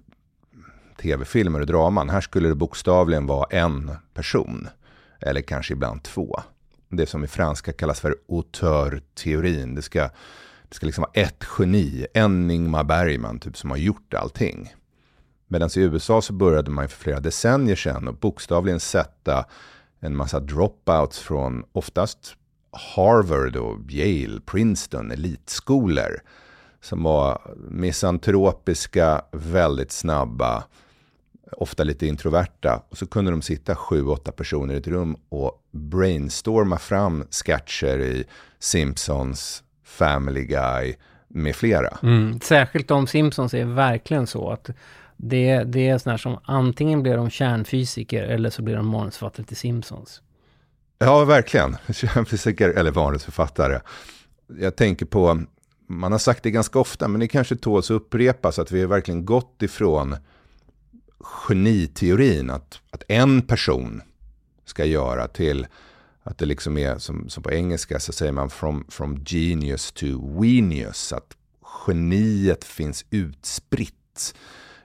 tv-filmer 1.02 1.60
och 1.60 1.66
draman. 1.66 2.10
Här 2.10 2.20
skulle 2.20 2.48
det 2.48 2.54
bokstavligen 2.54 3.26
vara 3.26 3.46
en 3.50 3.90
person. 4.14 4.68
Eller 5.20 5.40
kanske 5.40 5.72
ibland 5.72 6.02
två. 6.02 6.40
Det 6.88 7.06
som 7.06 7.24
i 7.24 7.26
franska 7.26 7.72
kallas 7.72 8.00
för 8.00 8.16
auteur-teorin. 8.28 9.74
Det 9.74 9.82
ska 9.82 10.10
det 10.68 10.74
ska 10.74 10.86
liksom 10.86 11.02
vara 11.02 11.26
ett 11.26 11.44
geni, 11.58 12.06
en 12.14 12.50
Ingmar 12.50 12.84
Bergman 12.84 13.38
typ 13.38 13.56
som 13.56 13.70
har 13.70 13.76
gjort 13.76 14.14
allting. 14.14 14.74
Medan 15.48 15.70
i 15.76 15.80
USA 15.80 16.22
så 16.22 16.32
började 16.32 16.70
man 16.70 16.88
för 16.88 16.96
flera 16.96 17.20
decennier 17.20 17.76
sedan 17.76 18.08
och 18.08 18.14
bokstavligen 18.14 18.80
sätta 18.80 19.44
en 20.00 20.16
massa 20.16 20.40
dropouts 20.40 21.18
från 21.18 21.64
oftast 21.72 22.36
Harvard 22.70 23.56
och 23.56 23.90
Yale, 23.90 24.40
Princeton, 24.40 25.10
elitskolor. 25.10 26.20
Som 26.80 27.02
var 27.02 27.54
misantropiska, 27.70 29.22
väldigt 29.32 29.92
snabba, 29.92 30.64
ofta 31.52 31.84
lite 31.84 32.06
introverta. 32.06 32.82
Och 32.88 32.98
så 32.98 33.06
kunde 33.06 33.30
de 33.30 33.42
sitta 33.42 33.76
sju, 33.76 34.06
åtta 34.06 34.32
personer 34.32 34.74
i 34.74 34.76
ett 34.76 34.86
rum 34.86 35.16
och 35.28 35.64
brainstorma 35.70 36.78
fram 36.78 37.24
sketcher 37.30 37.98
i 38.00 38.24
Simpsons, 38.58 39.62
Family 39.86 40.44
Guy 40.44 40.94
med 41.28 41.56
flera. 41.56 41.98
Mm. 42.02 42.40
Särskilt 42.40 42.88
de 42.88 43.06
Simpsons 43.06 43.54
är 43.54 43.64
verkligen 43.64 44.26
så 44.26 44.50
att 44.50 44.70
det, 45.16 45.64
det 45.64 45.88
är 45.88 45.98
sådana 45.98 46.12
här 46.12 46.18
som 46.18 46.38
antingen 46.44 47.02
blir 47.02 47.16
de 47.16 47.30
kärnfysiker 47.30 48.22
eller 48.22 48.50
så 48.50 48.62
blir 48.62 48.76
de 48.76 48.86
manusförfattare 48.86 49.46
till 49.46 49.56
Simpsons. 49.56 50.22
Ja, 50.98 51.24
verkligen. 51.24 51.76
Kärnfysiker 51.92 52.68
eller 52.68 52.92
manusförfattare. 52.92 53.80
Jag 54.60 54.76
tänker 54.76 55.06
på, 55.06 55.42
man 55.86 56.12
har 56.12 56.18
sagt 56.18 56.42
det 56.42 56.50
ganska 56.50 56.78
ofta, 56.78 57.08
men 57.08 57.20
det 57.20 57.28
kanske 57.28 57.56
tåls 57.56 57.90
att 57.90 57.94
upprepas 57.94 58.58
att 58.58 58.72
vi 58.72 58.80
har 58.80 58.88
verkligen 58.88 59.24
gått 59.24 59.62
ifrån 59.62 60.16
geniteorin, 61.18 62.50
att, 62.50 62.80
att 62.90 63.02
en 63.08 63.42
person 63.42 64.02
ska 64.64 64.84
göra 64.84 65.28
till 65.28 65.66
att 66.26 66.38
det 66.38 66.46
liksom 66.46 66.78
är, 66.78 66.98
som, 66.98 67.28
som 67.28 67.42
på 67.42 67.52
engelska 67.52 68.00
så 68.00 68.12
säger 68.12 68.32
man 68.32 68.50
from, 68.50 68.84
from 68.88 69.24
genius 69.24 69.92
to 69.92 70.06
genius. 70.42 71.12
Att 71.12 71.36
geniet 71.86 72.64
finns 72.64 73.04
utspritt 73.10 74.34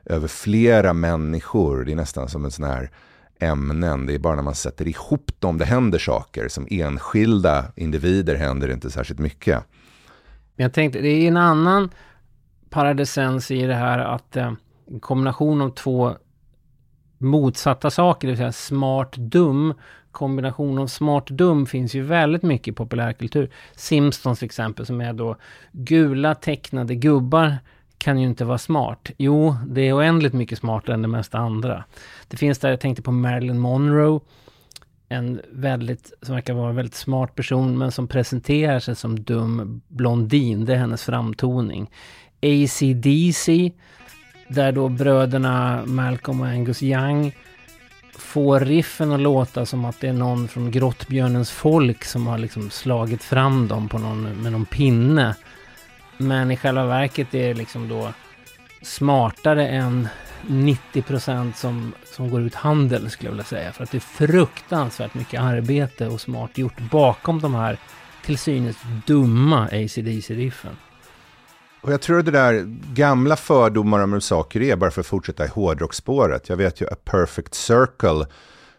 över 0.05 0.27
flera 0.27 0.93
människor. 0.93 1.85
Det 1.85 1.91
är 1.91 1.95
nästan 1.95 2.29
som 2.29 2.45
en 2.45 2.51
sån 2.51 2.65
här 2.65 2.91
ämnen. 3.39 4.05
Det 4.05 4.15
är 4.15 4.19
bara 4.19 4.35
när 4.35 4.43
man 4.43 4.55
sätter 4.55 4.87
ihop 4.87 5.31
dem 5.39 5.57
det 5.57 5.65
händer 5.65 5.99
saker. 5.99 6.47
Som 6.47 6.67
enskilda 6.69 7.65
individer 7.75 8.35
händer 8.35 8.67
det 8.67 8.73
inte 8.73 8.91
särskilt 8.91 9.19
mycket. 9.19 9.63
Men 10.55 10.63
Jag 10.63 10.73
tänkte, 10.73 10.99
det 10.99 11.09
är 11.09 11.27
en 11.27 11.37
annan 11.37 11.89
paradesens 12.69 13.51
i 13.51 13.61
det 13.61 13.75
här 13.75 13.99
att 13.99 14.35
eh, 14.35 14.53
en 14.87 14.99
kombination 14.99 15.61
av 15.61 15.69
två 15.69 16.15
motsatta 17.17 17.89
saker, 17.89 18.27
det 18.27 18.31
vill 18.31 18.37
säga 18.37 18.51
smart, 18.51 19.11
dum, 19.17 19.73
kombination 20.11 20.79
av 20.79 20.87
smart 20.87 21.27
dum 21.27 21.65
finns 21.65 21.93
ju 21.93 22.01
väldigt 22.01 22.43
mycket 22.43 22.67
i 22.67 22.71
populärkultur. 22.71 23.49
Simpsons 23.75 24.39
till 24.39 24.45
exempel 24.45 24.85
som 24.85 25.01
är 25.01 25.13
då 25.13 25.35
gula 25.71 26.35
tecknade 26.35 26.95
gubbar 26.95 27.57
kan 27.97 28.19
ju 28.19 28.27
inte 28.27 28.45
vara 28.45 28.57
smart. 28.57 29.11
Jo, 29.17 29.55
det 29.67 29.81
är 29.81 29.97
oändligt 29.97 30.33
mycket 30.33 30.59
smartare 30.59 30.93
än 30.93 31.01
det 31.01 31.07
mesta 31.07 31.37
andra. 31.37 31.83
Det 32.27 32.37
finns 32.37 32.59
där, 32.59 32.69
jag 32.69 32.79
tänkte 32.79 33.01
på 33.01 33.11
Marilyn 33.11 33.59
Monroe. 33.59 34.19
En 35.09 35.41
väldigt, 35.51 36.13
som 36.21 36.35
verkar 36.35 36.53
vara 36.53 36.69
en 36.69 36.75
väldigt 36.75 36.95
smart 36.95 37.35
person 37.35 37.77
men 37.77 37.91
som 37.91 38.07
presenterar 38.07 38.79
sig 38.79 38.95
som 38.95 39.23
dum 39.23 39.81
blondin. 39.87 40.65
Det 40.65 40.73
är 40.73 40.77
hennes 40.77 41.03
framtoning. 41.03 41.91
ACDC, 42.41 43.71
där 44.47 44.71
då 44.71 44.89
bröderna 44.89 45.83
Malcolm 45.85 46.41
och 46.41 46.47
Angus 46.47 46.83
Young 46.83 47.33
få 48.15 48.59
riffen 48.59 49.11
att 49.11 49.19
låta 49.19 49.65
som 49.65 49.85
att 49.85 49.99
det 49.99 50.07
är 50.07 50.13
någon 50.13 50.47
från 50.47 50.71
Grottbjörnens 50.71 51.51
folk 51.51 52.05
som 52.05 52.27
har 52.27 52.37
liksom 52.37 52.69
slagit 52.69 53.23
fram 53.23 53.67
dem 53.67 53.89
på 53.89 53.97
någon, 53.97 54.41
med 54.41 54.51
någon 54.51 54.65
pinne. 54.65 55.35
Men 56.17 56.51
i 56.51 56.57
själva 56.57 56.85
verket 56.85 57.33
är 57.33 57.47
det 57.47 57.53
liksom 57.53 57.87
då 57.87 58.13
smartare 58.81 59.67
än 59.67 60.07
90% 60.47 61.53
som, 61.53 61.93
som 62.05 62.29
går 62.29 62.41
ut 62.41 62.55
handel 62.55 63.09
skulle 63.09 63.27
jag 63.27 63.31
vilja 63.31 63.43
säga. 63.43 63.71
För 63.71 63.83
att 63.83 63.91
det 63.91 63.97
är 63.97 63.99
fruktansvärt 63.99 65.13
mycket 65.13 65.41
arbete 65.41 66.07
och 66.07 66.21
smart 66.21 66.57
gjort 66.57 66.79
bakom 66.79 67.41
de 67.41 67.55
här 67.55 67.77
till 68.25 68.37
synes 68.37 68.77
dumma 69.05 69.65
ACDC-riffen. 69.65 70.77
Och 71.81 71.91
jag 71.91 72.01
tror 72.01 72.23
det 72.23 72.31
där 72.31 72.65
gamla 72.93 73.35
fördomar 73.35 73.99
om 73.99 74.13
hur 74.13 74.19
saker 74.19 74.61
är, 74.61 74.75
bara 74.75 74.91
för 74.91 75.01
att 75.01 75.07
fortsätta 75.07 75.45
i 75.45 75.47
hårdrocksspåret. 75.47 76.49
Jag 76.49 76.57
vet 76.57 76.81
ju 76.81 76.87
A 76.87 76.95
Perfect 77.05 77.53
Circle, 77.53 78.25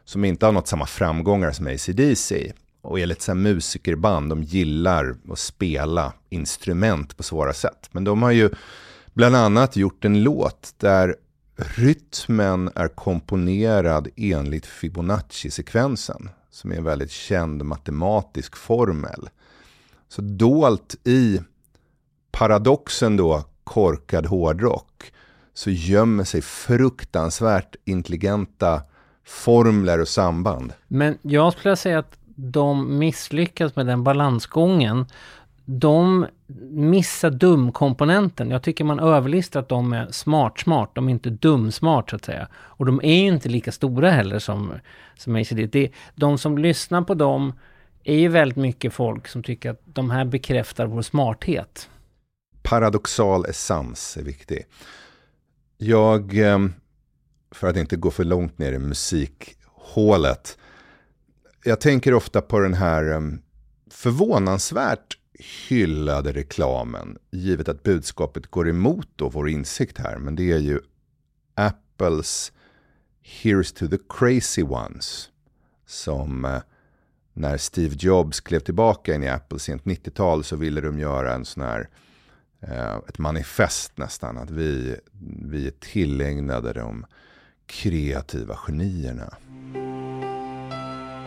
som 0.05 0.25
inte 0.25 0.47
har 0.47 0.53
nått 0.53 0.69
samma 0.69 0.87
framgångar 0.87 1.53
som 1.53 1.67
ACDC. 1.67 2.53
Och 2.83 3.01
är 3.01 3.07
lite 3.07 3.25
så 3.25 3.31
här 3.31 3.37
musikerband, 3.37 4.31
de 4.31 4.43
gillar 4.43 5.17
att 5.31 5.39
spela 5.39 6.13
instrument 6.31 7.17
på 7.17 7.23
svåra 7.23 7.53
sätt. 7.53 7.89
Men 7.93 8.05
de 8.05 8.23
har 8.23 8.31
ju 8.31 8.51
bland 9.15 9.37
annat 9.37 9.77
gjort 9.77 10.05
en 10.05 10.23
låt 10.23 10.75
där 10.79 11.17
rytmen 11.57 12.71
är 12.75 12.89
komponerad 12.89 14.09
enligt 14.17 14.67
Fibonacci-sekvensen. 14.67 16.29
Som 16.51 16.73
är 16.73 16.77
en 16.77 16.85
väldigt 16.85 17.11
känd 17.11 17.65
matematisk 17.65 18.57
formel. 18.57 19.29
Så 20.09 20.23
dolt 20.23 20.97
i 21.05 21.41
paradoxen 22.33 23.17
då, 23.17 23.45
korkad 23.65 24.27
hårdrock, 24.27 25.13
så 25.55 25.71
gömmer 25.71 26.25
sig 26.25 26.43
fruktansvärt 26.43 27.77
intelligenta 27.85 28.83
formler 29.25 30.01
och 30.01 30.09
samband. 30.09 30.73
Men 30.89 31.19
jag 31.23 31.53
skulle 31.53 31.77
säga 31.77 31.99
att 31.99 32.19
de 32.35 32.99
misslyckas 32.99 33.77
med 33.77 33.87
den 33.87 34.05
balansgången. 34.05 35.07
De 35.65 36.27
missar 36.71 37.31
dumkomponenten. 37.31 38.51
Jag 38.51 38.63
tycker 38.63 38.85
man 38.85 39.01
överlistar 39.01 39.61
att 39.61 39.69
de 39.69 39.93
är 39.93 40.07
smart-smart. 40.11 40.91
De 40.95 41.09
är 41.09 41.13
inte 41.13 41.31
dum-smart 41.31 42.11
så 42.11 42.17
att 42.17 42.25
säga. 42.25 42.49
Och 42.55 42.87
de 42.87 43.01
är 43.03 43.23
ju 43.23 43.29
inte 43.29 43.49
lika 43.49 43.73
stora 43.73 44.11
heller 44.11 44.39
som, 44.39 44.73
som 45.19 45.37
ACD. 45.37 45.77
de 46.15 46.39
som 46.39 46.59
lyssnar 46.59 47.03
på 47.03 47.15
dem 47.15 47.53
är 48.05 48.17
ju 48.17 48.29
väldigt 48.29 48.59
mycket 48.59 48.93
folk 48.93 49.29
som 49.29 49.43
tycker 49.43 49.71
att 49.71 49.81
de 49.85 50.11
här 50.11 50.25
bekräftar 50.25 50.87
vår 50.87 51.03
smarthet 51.03 51.89
paradoxal 52.63 53.47
essens 53.47 54.17
är 54.17 54.23
viktig. 54.23 54.67
Jag, 55.79 56.39
eh, 56.39 56.59
för 57.51 57.69
att 57.69 57.77
inte 57.77 57.97
gå 57.97 58.11
för 58.11 58.25
långt 58.25 58.59
ner 58.59 58.73
i 58.73 58.79
musikhålet, 58.79 60.59
jag 61.65 61.81
tänker 61.81 62.15
ofta 62.15 62.41
på 62.41 62.59
den 62.59 62.75
här 62.75 63.13
eh, 63.13 63.21
förvånansvärt 63.91 65.19
hyllade 65.69 66.33
reklamen, 66.33 67.19
givet 67.31 67.69
att 67.69 67.83
budskapet 67.83 68.47
går 68.47 68.69
emot 68.69 69.09
då 69.17 69.29
vår 69.29 69.49
insikt 69.49 69.99
här, 69.99 70.19
men 70.19 70.37
det 70.37 70.53
är 70.53 70.59
ju 70.59 70.81
Apples 71.55 72.53
Here's 73.25 73.79
to 73.79 73.89
the 73.89 73.99
Crazy 74.09 74.63
Ones. 74.63 75.29
Som 75.87 76.45
eh, 76.45 76.63
när 77.33 77.57
Steve 77.57 77.97
Jobs 77.99 78.41
klev 78.41 78.61
tillbaka 78.61 79.15
in 79.15 79.23
i 79.23 79.29
Apple 79.29 79.59
sent 79.59 79.85
90-tal 79.85 80.45
så 80.45 80.57
ville 80.57 80.81
de 80.81 80.99
göra 80.99 81.35
en 81.35 81.45
sån 81.45 81.63
här 81.63 81.89
ett 83.09 83.19
manifest 83.19 83.99
nästan. 83.99 84.39
Att 84.39 84.51
vi, 84.51 84.97
vi 85.45 85.67
är 85.67 85.71
tillägnade 85.71 86.73
de 86.73 87.07
kreativa 87.67 88.57
genierna. 88.57 89.37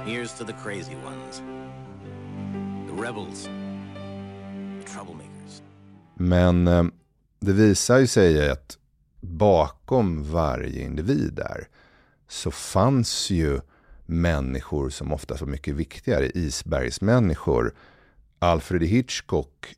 Here's 0.05 0.37
to 0.37 0.45
the 0.45 0.53
crazy 0.63 0.95
ones. 0.95 1.41
The 2.87 3.07
rebels. 3.07 3.43
The 3.43 4.91
troublemakers. 4.93 5.61
Men 6.15 6.67
eh, 6.67 6.83
det 7.39 7.53
visar 7.53 7.97
ju 7.97 8.07
sig 8.07 8.49
att 8.49 8.77
bakom 9.21 10.31
varje 10.31 10.81
individ 10.81 11.33
där 11.33 11.67
så 12.27 12.51
fanns 12.51 13.29
ju 13.29 13.59
människor 14.05 14.89
som 14.89 15.13
ofta 15.13 15.35
var 15.35 15.47
mycket 15.47 15.75
viktigare, 15.75 16.31
isbergsmänniskor. 16.33 17.75
Alfred 18.39 18.83
Hitchcock, 18.83 19.75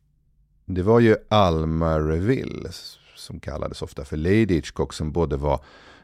det 0.69 0.83
var 0.83 0.99
ju 0.99 1.15
Alma 1.29 1.99
Reville 1.99 2.69
som 3.15 3.39
kallades 3.39 3.81
ofta 3.81 4.05
för 4.05 4.17
Lady 4.17 4.45
Hitchcock 4.45 4.93
som 4.93 5.11
både 5.11 5.37
var 5.37 5.59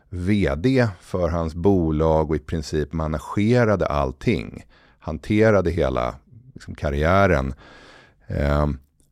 vd 0.10 0.88
för 1.02 1.30
hans 1.30 1.56
bolag 1.56 2.30
och 2.30 2.36
i 2.36 2.40
princip 2.40 2.94
managerade 2.94 3.86
allting. 3.86 4.66
Hanterade 5.00 5.72
hela 5.72 6.16
liksom, 6.54 6.76
karriären. 6.76 7.54
Eh, 8.28 8.68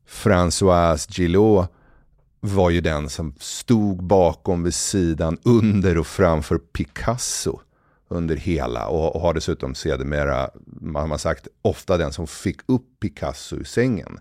Françoise 0.08 1.20
Gillot 1.20 1.68
var 2.40 2.70
ju 2.70 2.82
den 2.82 3.10
som 3.10 3.36
stod 3.40 4.04
bakom 4.04 4.64
vid 4.64 4.74
sidan 4.74 5.38
under 5.44 5.98
och 5.98 6.08
framför 6.08 6.58
Picasso 6.58 7.60
under 8.08 8.36
hela 8.36 8.88
och, 8.88 9.16
och 9.16 9.22
har 9.22 9.34
dessutom 9.34 9.76
sedermera, 9.76 10.50
man 10.66 11.12
har 11.12 11.18
sagt, 11.18 11.48
ofta 11.62 11.98
den 11.98 12.14
som 12.14 12.28
fick 12.28 12.60
upp 12.66 13.00
Picasso 13.00 13.56
ur 13.56 13.64
sängen. 13.64 14.20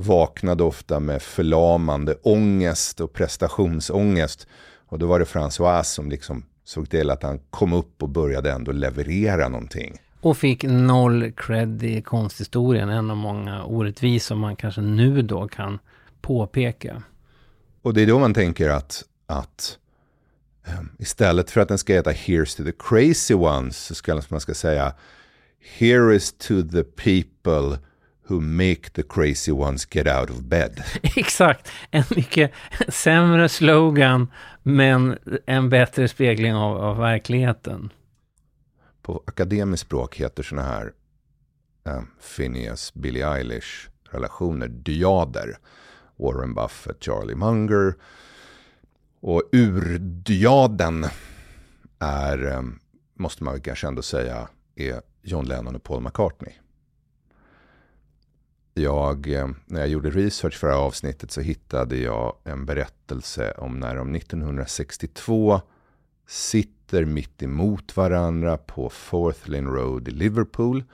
Vaknade 0.00 0.64
ofta 0.64 1.00
med 1.00 1.22
förlamande 1.22 2.14
ångest 2.22 3.00
och 3.00 3.12
prestationsångest. 3.12 4.46
Och 4.88 4.98
då 4.98 5.06
var 5.06 5.18
det 5.18 5.24
François 5.24 5.82
som 5.82 6.10
liksom 6.10 6.44
såg 6.64 6.90
till 6.90 7.10
att 7.10 7.22
han 7.22 7.38
kom 7.50 7.72
upp 7.72 8.02
och 8.02 8.08
började 8.08 8.52
ändå 8.52 8.72
leverera 8.72 9.48
någonting. 9.48 9.98
Och 10.20 10.36
fick 10.36 10.62
noll 10.62 11.32
cred 11.32 11.82
i 11.82 12.02
konsthistorien, 12.02 12.88
en 12.88 13.10
av 13.10 13.16
många 13.16 13.64
orättvisor 13.64 14.36
man 14.36 14.56
kanske 14.56 14.80
nu 14.80 15.22
då 15.22 15.48
kan 15.48 15.78
påpeka. 16.20 17.02
Och 17.82 17.94
det 17.94 18.02
är 18.02 18.06
då 18.06 18.18
man 18.18 18.34
tänker 18.34 18.68
att, 18.68 19.04
att 19.26 19.78
um, 20.78 20.88
istället 20.98 21.50
för 21.50 21.60
att 21.60 21.68
den 21.68 21.78
ska 21.78 21.92
heta 21.92 22.10
Here's 22.10 22.56
to 22.56 22.64
the 22.64 22.72
crazy 22.78 23.34
ones 23.34 23.76
så 23.76 23.94
ska 23.94 24.22
man 24.28 24.40
ska 24.40 24.54
säga 24.54 24.94
Here 25.78 26.16
is 26.16 26.32
to 26.32 26.62
the 26.72 26.84
people 26.84 27.78
who 28.28 28.40
make 28.40 28.92
the 28.92 29.02
crazy 29.02 29.52
ones 29.52 29.84
get 29.94 30.06
out 30.06 30.30
of 30.30 30.42
bed. 30.42 30.84
Exakt, 31.02 31.70
en 31.90 32.04
mycket 32.16 32.52
sämre 32.88 33.48
slogan 33.48 34.28
men 34.62 35.18
en 35.46 35.68
bättre 35.68 36.08
spegling 36.08 36.54
av, 36.54 36.76
av 36.76 36.98
verkligheten. 36.98 37.92
På 39.02 39.22
akademiskt 39.26 39.86
språk 39.86 40.16
heter 40.16 40.42
sådana 40.42 40.68
här 40.68 40.92
um, 41.84 42.06
Phineas, 42.36 42.94
Billie 42.94 43.22
Eilish 43.22 43.88
relationer 44.10 44.68
dyader. 44.68 45.58
Warren 46.18 46.54
Buffett, 46.54 47.04
Charlie 47.04 47.34
Munger. 47.34 47.94
Och 49.20 49.42
urdyaden 49.52 51.06
är, 51.98 52.46
eh, 52.46 52.62
måste 53.14 53.44
man 53.44 53.60
kanske 53.60 53.86
ändå 53.86 54.02
säga, 54.02 54.48
är 54.76 55.02
John 55.22 55.44
Lennon 55.44 55.76
och 55.76 55.82
Paul 55.82 56.02
McCartney. 56.02 56.52
Jag, 58.78 59.32
eh, 59.32 59.48
när 59.66 59.80
jag 59.80 59.88
gjorde 59.88 60.10
research 60.10 60.54
för 60.54 60.66
det 60.66 60.72
här 60.72 60.80
avsnittet 60.80 61.30
så 61.30 61.40
hittade 61.40 61.96
jag 61.96 62.36
en 62.44 62.66
berättelse 62.66 63.52
om 63.52 63.80
när 63.80 63.96
de 63.96 64.14
1962 64.14 65.60
sitter 66.26 67.04
mitt 67.04 67.42
emot 67.42 67.96
varandra 67.96 68.56
på 68.56 68.90
Fourth 68.90 69.50
Lane 69.50 69.70
Road 69.70 70.08
i 70.08 70.10
Liverpool 70.10 70.84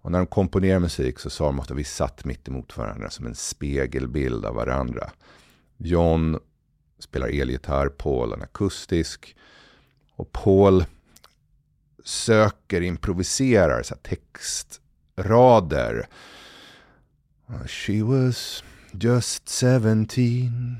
och 0.00 0.12
när 0.12 0.18
de 0.18 0.26
komponerar 0.26 0.78
musik 0.78 1.18
så 1.18 1.30
sa 1.30 1.46
de 1.46 1.60
att 1.60 1.70
vi 1.70 1.84
satt 1.84 2.24
mitt 2.24 2.48
emot 2.48 2.76
varandra 2.76 3.10
som 3.10 3.26
en 3.26 3.34
spegelbild 3.34 4.44
av 4.44 4.54
varandra. 4.54 5.10
John 5.76 6.38
spelar 6.98 7.28
elgitarr, 7.28 7.88
Paul 7.88 8.32
en 8.32 8.42
akustisk. 8.42 9.36
Och 10.16 10.32
Paul 10.32 10.84
söker, 12.04 12.80
improviserar 12.80 13.82
så 13.82 13.94
textrader. 13.94 16.08
She 17.66 18.02
was 18.02 18.62
just 18.98 19.48
17, 19.48 20.76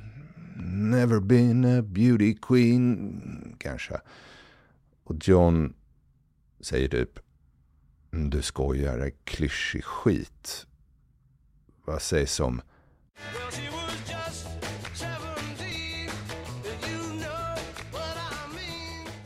never 0.56 1.20
been 1.20 1.64
a 1.64 1.82
beauty 1.82 2.34
queen, 2.34 3.56
kanske. 3.58 4.00
Och 5.04 5.16
John 5.28 5.74
säger 6.60 6.88
typ 6.88 7.18
du 8.10 8.42
skojar, 8.42 8.98
det 8.98 9.06
är 9.06 9.12
klyschig 9.24 9.84
skit. 9.84 10.66
Vad 11.84 12.02
sägs 12.02 12.40
om... 12.40 12.62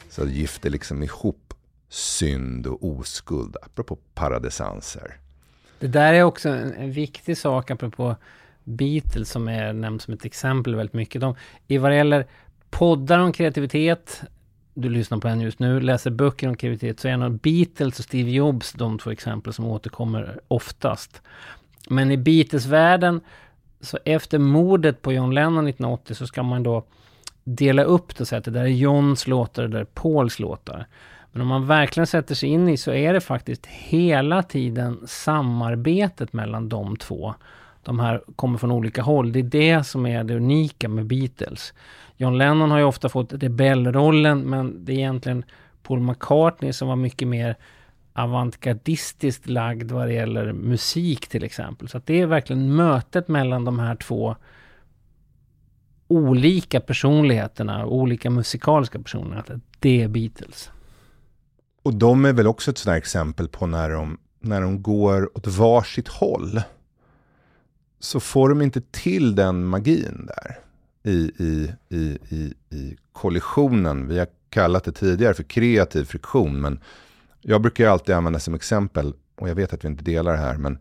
Så 0.09 0.27
gifter 0.27 0.71
liksom 0.71 1.03
ihop 1.03 1.55
synd 1.89 2.67
och 2.67 2.85
oskuld, 2.85 3.57
apropå 3.63 3.99
paradesanser. 4.15 5.21
Det 5.81 5.89
där 5.89 6.15
är 6.15 6.23
också 6.23 6.49
en, 6.49 6.73
en 6.73 6.93
viktig 6.93 7.39
sak, 7.39 7.71
apropå 7.71 8.17
Beatles, 8.65 9.31
som 9.31 9.49
är 9.49 9.73
nämnt 9.73 10.03
som 10.03 10.15
ett 10.15 10.25
exempel 10.25 10.75
väldigt 10.75 10.95
mycket. 10.95 11.21
De, 11.21 11.35
I 11.67 11.79
vad 11.79 11.91
det 11.91 11.97
gäller 11.97 12.27
poddar 12.71 13.19
om 13.19 13.33
kreativitet, 13.33 14.23
du 14.75 14.89
lyssnar 14.89 15.19
på 15.19 15.29
en 15.29 15.41
just 15.41 15.59
nu, 15.59 15.81
läser 15.81 16.11
böcker 16.11 16.49
om 16.49 16.57
kreativitet, 16.57 17.01
så 17.01 17.09
är 17.09 17.17
nog 17.17 17.41
Beatles 17.41 17.99
och 17.99 18.05
Steve 18.05 18.31
Jobs 18.31 18.73
de 18.73 18.99
två 18.99 19.11
exempel 19.11 19.53
som 19.53 19.65
återkommer 19.65 20.41
oftast. 20.49 21.23
Men 21.89 22.11
i 22.11 22.17
Beatles-världen, 22.17 23.21
så 23.81 23.99
efter 24.05 24.39
mordet 24.39 25.03
på 25.03 25.13
John 25.13 25.35
Lennon 25.35 25.69
1980 25.69 26.15
så 26.15 26.27
ska 26.27 26.43
man 26.43 26.63
då 26.63 26.85
dela 27.45 27.83
upp 27.83 28.17
det 28.17 28.21
och 28.21 28.29
säga 28.29 28.39
att 28.39 28.45
det 28.45 28.51
där 28.51 28.65
är 28.65 28.67
Johns 28.67 29.27
låtar, 29.27 29.63
och 29.63 29.71
det 29.71 29.77
där 29.77 29.81
är 29.81 29.85
Pauls 29.85 30.39
låtar. 30.39 30.87
Men 31.33 31.43
om 31.43 31.49
man 31.49 31.67
verkligen 31.67 32.07
sätter 32.07 32.35
sig 32.35 32.49
in 32.49 32.69
i 32.69 32.77
så 32.77 32.93
är 32.93 33.13
det 33.13 33.21
faktiskt 33.21 33.67
hela 33.67 34.43
tiden 34.43 35.01
samarbetet 35.07 36.33
mellan 36.33 36.69
de 36.69 36.97
två. 36.97 37.35
De 37.83 38.01
här 38.01 38.23
kommer 38.37 38.59
från 38.59 38.71
olika 38.73 39.03
håll. 39.03 39.33
Det 39.33 39.39
är 39.39 39.43
det 39.43 39.85
som 39.85 40.07
är 40.07 40.25
det 40.25 40.37
unika 40.37 40.89
med 40.89 41.07
Beatles. 41.07 41.75
John 42.17 42.39
Lennon 42.39 42.71
har 42.71 42.79
ju 42.79 42.85
ofta 42.85 43.09
fått 43.09 43.33
rebellrollen 43.33 44.41
men 44.41 44.85
det 44.85 44.93
är 44.93 44.97
egentligen 44.97 45.45
Paul 45.83 46.01
McCartney 46.01 46.73
som 46.73 46.89
var 46.89 46.97
mycket 46.97 47.29
mer 47.29 47.57
avantgardistiskt 48.13 49.49
lagd 49.49 49.91
vad 49.91 50.09
det 50.09 50.13
gäller 50.13 50.53
musik 50.53 51.29
till 51.29 51.45
exempel. 51.45 51.89
Så 51.89 51.99
att 51.99 52.07
det 52.07 52.21
är 52.21 52.27
verkligen 52.27 52.75
mötet 52.75 53.29
mellan 53.29 53.65
de 53.65 53.79
här 53.79 53.95
två 53.95 54.37
olika 56.09 56.81
personligheterna, 56.81 57.87
olika 57.87 58.31
musikaliska 58.31 58.99
personligheter. 58.99 59.61
Det 59.79 60.03
är 60.03 60.09
Beatles. 60.09 60.71
Och 61.83 61.95
de 61.95 62.25
är 62.25 62.33
väl 62.33 62.47
också 62.47 62.71
ett 62.71 62.79
sådant 62.79 62.99
exempel 62.99 63.49
på 63.49 63.67
när 63.67 63.91
de, 63.91 64.19
när 64.41 64.61
de 64.61 64.83
går 64.83 65.39
åt 65.39 65.47
varsitt 65.47 66.09
håll. 66.09 66.63
Så 68.01 68.21
får 68.21 68.49
de 68.49 68.63
inte 68.63 68.81
till 68.91 69.35
den 69.35 69.65
magin 69.65 70.27
där 70.27 70.59
i, 71.03 71.33
i, 71.39 71.73
i, 71.89 72.19
i, 72.29 72.55
i 72.77 72.97
kollisionen. 73.13 74.09
Vi 74.09 74.19
har 74.19 74.29
kallat 74.51 74.85
det 74.85 74.93
tidigare 74.93 75.35
för 75.35 75.43
kreativ 75.43 76.05
friktion. 76.05 76.61
Men 76.61 76.81
jag 77.41 77.63
brukar 77.63 77.89
alltid 77.89 78.15
använda 78.15 78.39
som 78.39 78.55
exempel, 78.55 79.15
och 79.37 79.49
jag 79.49 79.55
vet 79.55 79.73
att 79.73 79.85
vi 79.85 79.89
inte 79.89 80.05
delar 80.05 80.33
det 80.33 80.39
här, 80.39 80.57
men 80.57 80.79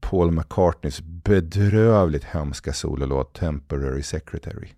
Paul 0.00 0.30
McCartneys 0.30 1.00
bedrövligt 1.00 2.24
hemska 2.24 2.72
sololåt 2.72 3.34
Temporary 3.34 4.02
Secretary. 4.02 4.68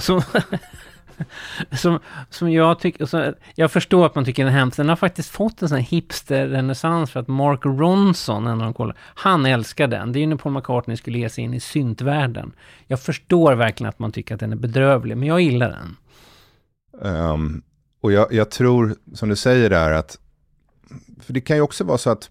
Som, 0.00 0.22
som, 1.72 1.98
som 2.30 2.52
jag 2.52 2.78
tycker, 2.80 3.34
jag 3.54 3.70
förstår 3.70 4.06
att 4.06 4.14
man 4.14 4.24
tycker 4.24 4.44
den 4.44 4.54
är 4.54 4.58
hemsk. 4.58 4.76
Den 4.76 4.88
har 4.88 4.96
faktiskt 4.96 5.30
fått 5.30 5.62
en 5.62 5.68
sån 5.68 5.78
här 5.78 5.84
hipster-renässans 5.84 7.10
för 7.10 7.20
att 7.20 7.28
Mark 7.28 7.60
Ronson, 7.64 8.46
en 8.46 8.52
av 8.52 8.58
de 8.58 8.74
kollar, 8.74 8.96
han 9.00 9.46
älskar 9.46 9.86
den. 9.86 10.12
Det 10.12 10.18
är 10.18 10.20
ju 10.20 10.26
när 10.26 10.36
Paul 10.36 10.52
McCartney 10.52 10.96
skulle 10.96 11.18
ge 11.18 11.28
sig 11.28 11.44
in 11.44 11.54
i 11.54 11.60
syntvärlden. 11.60 12.52
Jag 12.86 13.00
förstår 13.00 13.54
verkligen 13.54 13.88
att 13.88 13.98
man 13.98 14.12
tycker 14.12 14.34
att 14.34 14.40
den 14.40 14.52
är 14.52 14.56
bedrövlig, 14.56 15.16
men 15.16 15.28
jag 15.28 15.40
gillar 15.40 15.70
den. 15.70 15.96
Um, 17.02 17.62
och 18.00 18.12
jag, 18.12 18.32
jag, 18.32 18.50
tror, 18.50 18.96
som 19.14 19.28
du 19.28 19.36
säger 19.36 19.70
där, 19.70 19.92
att 19.92 20.18
för 21.20 21.32
det 21.32 21.40
kan 21.40 21.56
ju 21.56 21.62
också 21.62 21.84
vara 21.84 21.98
så 21.98 22.10
att 22.10 22.30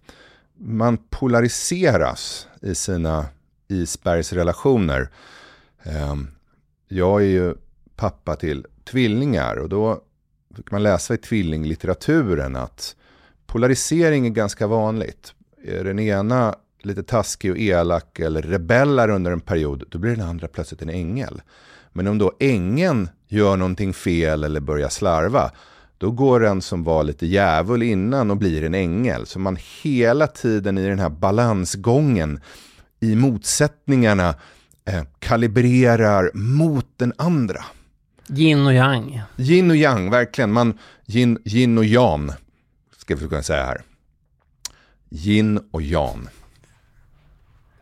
man 0.58 0.98
polariseras 0.98 2.48
i 2.62 2.76
sina 2.76 3.26
isbergsrelationer. 3.68 5.10
Um, 5.84 5.94
ehm, 5.94 6.28
jag 6.92 7.22
är 7.22 7.26
ju 7.26 7.56
pappa 7.96 8.36
till 8.36 8.66
tvillingar 8.86 9.56
och 9.56 9.70
då 9.70 9.94
kan 10.56 10.64
man 10.72 10.84
läsa 10.84 11.14
i 11.14 11.18
tvillinglitteraturen 11.18 12.56
att 12.56 12.96
polarisering 13.48 14.26
är 14.26 14.30
ganska 14.30 14.68
vanligt. 14.68 15.34
Är 15.64 15.84
den 15.84 16.00
ena 16.00 16.56
lite 16.82 17.04
taskig 17.04 17.52
och 17.52 17.58
elak 17.58 18.20
eller 18.20 18.42
rebellar 18.42 19.10
under 19.10 19.32
en 19.32 19.40
period, 19.40 19.84
då 19.90 19.98
blir 19.98 20.16
den 20.16 20.28
andra 20.28 20.48
plötsligt 20.48 20.82
en 20.82 20.90
ängel. 20.90 21.42
Men 21.94 22.08
om 22.08 22.18
då 22.18 22.32
ängeln 22.40 23.10
gör 23.28 23.58
någonting 23.58 23.94
fel 23.94 24.44
eller 24.44 24.60
börjar 24.60 24.90
slarva, 24.90 25.52
då 25.98 26.12
går 26.12 26.40
den 26.40 26.62
som 26.62 26.84
var 26.84 27.04
lite 27.04 27.26
djävul 27.26 27.84
innan 27.84 28.32
och 28.32 28.38
blir 28.38 28.64
en 28.64 28.76
ängel. 28.76 29.26
Så 29.26 29.40
man 29.40 29.58
hela 29.84 30.28
tiden 30.28 30.78
i 30.78 30.88
den 30.88 31.00
här 31.00 31.10
balansgången 31.10 32.40
i 33.00 33.16
motsättningarna 33.16 34.36
eh, 34.90 35.04
kalibrerar 35.20 36.32
mot 36.34 36.86
den 36.98 37.14
andra. 37.18 37.66
Yin 38.30 38.66
och 38.66 38.74
yang. 38.74 39.22
Yin 39.38 39.72
och 39.72 39.76
yang, 39.76 40.10
verkligen. 40.10 40.52
Man, 40.52 40.78
yin, 41.06 41.38
yin 41.46 41.78
och 41.78 41.86
jan, 41.86 42.32
ska 42.98 43.16
vi 43.16 43.28
kunna 43.28 43.44
säga 43.44 43.66
här. 43.66 43.82
Yin 45.10 45.60
och 45.72 45.82
jan. 45.82 46.30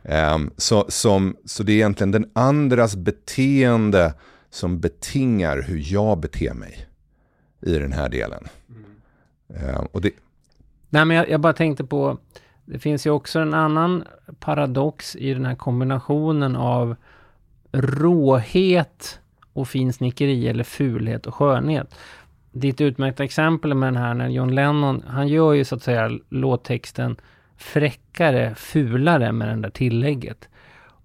Um, 0.01 0.51
så, 0.57 0.85
som, 0.89 1.37
så 1.45 1.63
det 1.63 1.71
är 1.71 1.75
egentligen 1.75 2.11
den 2.11 2.31
andras 2.33 2.95
beteende 2.95 4.13
som 4.49 4.79
betingar 4.79 5.61
hur 5.61 5.93
jag 5.93 6.19
beter 6.19 6.53
mig 6.53 6.87
i 7.61 7.73
den 7.73 7.93
här 7.93 8.09
delen. 8.09 8.47
Mm. 8.69 9.75
Um, 9.75 9.85
och 9.85 10.01
det... 10.01 10.11
Nej, 10.89 11.05
men 11.05 11.17
jag, 11.17 11.29
jag 11.29 11.41
bara 11.41 11.53
tänkte 11.53 11.83
på, 11.83 12.17
det 12.69 12.79
finns 12.79 13.07
ju 13.07 13.09
också 13.09 13.39
en 13.39 13.53
annan 13.53 14.03
paradox 14.39 15.15
i 15.15 15.33
den 15.33 15.45
här 15.45 15.55
kombinationen 15.55 16.55
av 16.55 16.95
råhet 17.71 19.19
och 19.53 19.67
finsnickeri 19.67 20.47
eller 20.47 20.63
fulhet 20.63 21.25
och 21.25 21.35
skönhet. 21.35 21.95
Ditt 22.51 22.81
utmärkta 22.81 23.23
exempel 23.23 23.73
med 23.73 23.87
den 23.87 24.03
här 24.03 24.13
när 24.13 24.29
John 24.29 24.55
Lennon, 24.55 25.03
han 25.07 25.27
gör 25.27 25.53
ju 25.53 25.65
så 25.65 25.75
att 25.75 25.83
säga 25.83 26.19
låttexten 26.29 27.15
fräckare, 27.57 28.55
fulare 28.55 29.31
med 29.31 29.47
det 29.47 29.61
där 29.61 29.69
tillägget. 29.69 30.49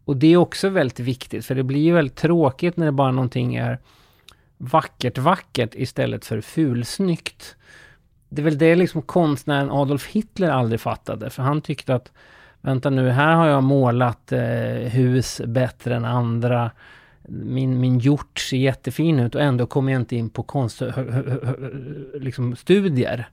Och 0.04 0.16
det 0.16 0.32
är 0.32 0.36
också 0.36 0.68
väldigt 0.68 1.00
viktigt, 1.00 1.46
för 1.46 1.54
det 1.54 1.62
blir 1.62 1.80
ju 1.80 1.92
väldigt 1.92 2.16
tråkigt 2.16 2.76
när 2.76 2.86
det 2.86 2.92
bara 2.92 3.12
någonting 3.12 3.54
är 3.54 3.78
vackert, 4.58 5.18
vackert 5.18 5.74
istället 5.74 6.26
för 6.26 6.40
fulsnyggt. 6.40 7.56
Det 8.34 8.42
är 8.42 8.44
väl 8.44 8.58
det 8.58 8.76
liksom 8.76 9.02
konstnären 9.02 9.70
Adolf 9.70 10.06
Hitler 10.06 10.50
aldrig 10.50 10.80
fattade, 10.80 11.30
för 11.30 11.42
han 11.42 11.60
tyckte 11.60 11.94
att 11.94 12.12
vänta 12.60 12.90
nu, 12.90 13.08
här 13.08 13.34
har 13.34 13.46
jag 13.46 13.62
målat 13.62 14.32
eh, 14.32 14.40
hus 14.90 15.40
bättre 15.46 15.96
än 15.96 16.04
andra. 16.04 16.70
Min, 17.28 17.80
min 17.80 17.98
hjort 17.98 18.38
ser 18.38 18.56
jättefin 18.56 19.20
ut 19.20 19.34
och 19.34 19.40
ändå 19.40 19.66
kommer 19.66 19.92
jag 19.92 20.00
inte 20.00 20.16
in 20.16 20.30
på 20.30 20.42
konst, 20.42 20.82
liksom 22.14 22.56
studier. 22.56 23.28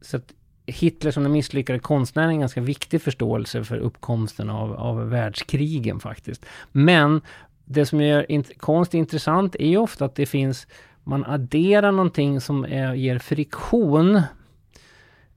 Så 0.00 0.16
att 0.16 0.32
Hitler 0.66 1.10
som 1.10 1.22
den 1.22 1.32
misslyckade 1.32 1.78
konstnären 1.78 2.28
är 2.28 2.32
en 2.32 2.40
ganska 2.40 2.60
viktig 2.60 3.02
förståelse 3.02 3.64
för 3.64 3.76
uppkomsten 3.76 4.50
av, 4.50 4.74
av 4.74 5.10
världskrigen 5.10 6.00
faktiskt. 6.00 6.46
Men 6.72 7.20
det 7.64 7.86
som 7.86 8.00
gör 8.00 8.32
int 8.32 8.58
konst 8.58 8.94
intressant 8.94 9.54
är 9.54 9.68
ju 9.68 9.76
ofta 9.76 10.04
att 10.04 10.14
det 10.14 10.26
finns, 10.26 10.66
man 11.08 11.24
adderar 11.24 11.92
någonting 11.92 12.40
som 12.40 12.64
är, 12.64 12.94
ger 12.94 13.18
friktion, 13.18 14.22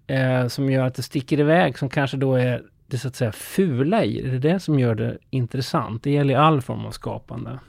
eh, 0.07 0.47
som 0.47 0.69
gör 0.71 0.86
att 0.86 0.95
det 0.95 1.03
sticker 1.03 1.39
iväg, 1.39 1.77
som 1.77 1.89
kanske 1.89 2.17
då 2.17 2.36
är 2.36 2.63
det 2.88 2.97
så 2.97 3.07
att 3.07 3.15
säga 3.15 3.31
fula 3.31 4.03
i. 4.03 4.21
Det 4.21 4.36
är 4.36 4.53
det 4.53 4.60
som 4.60 4.79
gör 4.79 4.95
det 4.95 5.17
intressant. 5.29 6.03
Det 6.03 6.12
gäller 6.12 6.36
all 6.36 6.62
form 6.62 6.86
av 6.86 6.91
skapande. 6.91 7.60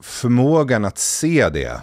Förmågan 0.00 0.84
att 0.84 0.98
se 0.98 1.48
det, 1.48 1.82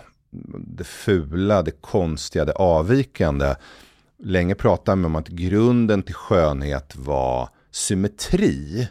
det 0.59 0.83
fula, 0.83 1.61
det 1.61 1.81
konstiga, 1.81 2.45
det 2.45 2.53
avvikande, 2.53 3.55
länge 4.23 4.55
pratade 4.55 4.95
man 4.95 5.05
om 5.05 5.15
att 5.15 5.27
grunden 5.27 6.03
till 6.03 6.15
skönhet 6.15 6.95
var 6.95 7.49
symmetri. 7.71 8.87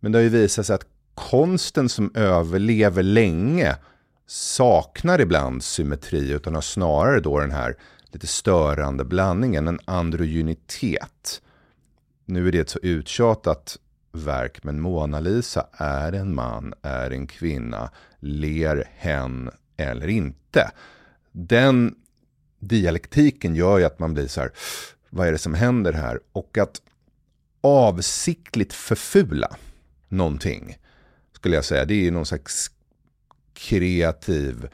Men 0.00 0.12
det 0.12 0.18
har 0.18 0.22
ju 0.22 0.28
visat 0.28 0.66
sig 0.66 0.74
att 0.74 0.86
konsten 1.14 1.88
som 1.88 2.10
överlever 2.14 3.02
länge 3.02 3.76
saknar 4.26 5.20
ibland 5.20 5.62
symmetri 5.62 6.30
utan 6.30 6.54
har 6.54 6.62
snarare 6.62 7.20
då 7.20 7.40
den 7.40 7.50
här 7.50 7.76
lite 8.06 8.26
störande 8.26 9.04
blandningen, 9.04 9.68
en 9.68 9.80
androgynitet. 9.84 11.42
Nu 12.24 12.48
är 12.48 12.52
det 12.52 12.58
ett 12.58 12.70
så 12.70 12.78
uttjatat 12.82 13.78
verk, 14.12 14.64
men 14.64 14.80
Mona 14.80 15.20
Lisa 15.20 15.66
är 15.72 16.12
en 16.12 16.34
man, 16.34 16.74
är 16.82 17.10
en 17.10 17.26
kvinna, 17.26 17.90
ler 18.20 18.88
hen 18.96 19.50
eller 19.76 20.08
inte. 20.08 20.70
Den 21.32 21.94
dialektiken 22.58 23.54
gör 23.54 23.78
ju 23.78 23.84
att 23.84 23.98
man 23.98 24.14
blir 24.14 24.26
så 24.26 24.40
här, 24.40 24.50
vad 25.10 25.26
är 25.28 25.32
det 25.32 25.38
som 25.38 25.54
händer 25.54 25.92
här? 25.92 26.20
Och 26.32 26.58
att 26.58 26.82
avsiktligt 27.60 28.72
förfula 28.72 29.56
någonting, 30.08 30.76
skulle 31.32 31.54
jag 31.54 31.64
säga, 31.64 31.84
det 31.84 31.94
är 31.94 32.02
ju 32.02 32.10
någon 32.10 32.26
slags 32.26 32.70
kreativ 33.56 34.68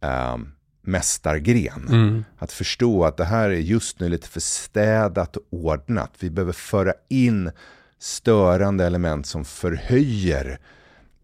äh, 0.00 0.36
mästargren. 0.80 1.88
Mm. 1.88 2.24
Att 2.38 2.52
förstå 2.52 3.04
att 3.04 3.16
det 3.16 3.24
här 3.24 3.50
är 3.50 3.58
just 3.58 4.00
nu 4.00 4.08
lite 4.08 4.28
för 4.28 4.40
städat 4.40 5.36
och 5.36 5.42
ordnat. 5.50 6.12
Vi 6.18 6.30
behöver 6.30 6.52
föra 6.52 6.92
in 7.08 7.50
störande 7.98 8.86
element 8.86 9.26
som 9.26 9.44
förhöjer 9.44 10.58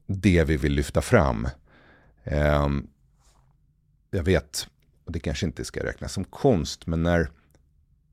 det 0.07 0.45
vi 0.45 0.57
vill 0.57 0.73
lyfta 0.73 1.03
fram. 1.03 1.49
Um, 2.25 2.87
jag 4.11 4.23
vet 4.23 4.69
och 5.05 5.13
det 5.13 5.21
kanske 5.21 5.47
inte 5.47 5.65
ska 5.65 5.85
räknas 5.85 6.13
som 6.13 6.25
konst, 6.25 6.87
men 6.87 7.03
när 7.03 7.31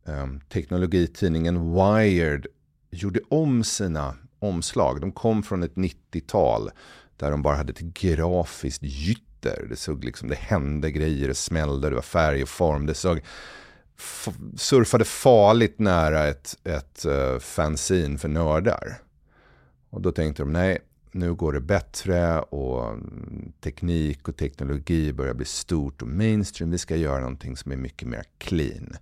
um, 0.05 0.41
teknologitidningen 0.49 1.73
Wired 1.73 2.47
gjorde 2.91 3.19
om 3.29 3.63
sina 3.63 4.15
omslag, 4.39 5.01
de 5.01 5.11
kom 5.11 5.43
från 5.43 5.63
ett 5.63 5.75
90-tal 5.75 6.71
där 7.19 7.31
de 7.31 7.41
bara 7.41 7.55
hade 7.55 7.71
ett 7.71 7.79
grafiskt 7.79 8.83
gytter. 8.83 9.65
Det 9.69 9.75
såg 9.75 10.03
liksom, 10.03 10.29
det 10.29 10.35
hände 10.35 10.91
grejer, 10.91 11.27
det 11.27 11.35
smällde, 11.35 11.89
det 11.89 11.95
var 11.95 12.01
färg 12.01 12.43
och 12.43 12.49
form. 12.49 12.85
Det 12.85 12.93
såg, 12.93 13.21
surfade 14.57 15.05
farligt 15.05 15.79
nära 15.79 16.27
ett, 16.27 16.57
ett 16.63 17.05
uh, 17.05 17.39
fanzine 17.39 18.17
för 18.17 18.27
nördar. 18.27 18.97
Och 19.89 20.01
då 20.01 20.11
tänkte 20.11 20.43
de, 20.43 20.53
nej, 20.53 20.79
nu 21.11 21.33
går 21.33 21.53
det 21.53 21.61
bättre 21.61 22.39
och 22.39 22.89
mm, 22.89 23.51
teknik 23.61 24.27
och 24.27 24.35
teknologi 24.35 25.13
börjar 25.13 25.33
bli 25.33 25.45
stort 25.45 26.01
och 26.01 26.07
mainstream. 26.07 26.71
Vi 26.71 26.77
ska 26.77 26.95
göra 26.95 27.19
någonting 27.19 27.57
som 27.57 27.71
är 27.71 27.75
mycket 27.75 28.07
mer 28.07 28.23
clean. 28.37 28.95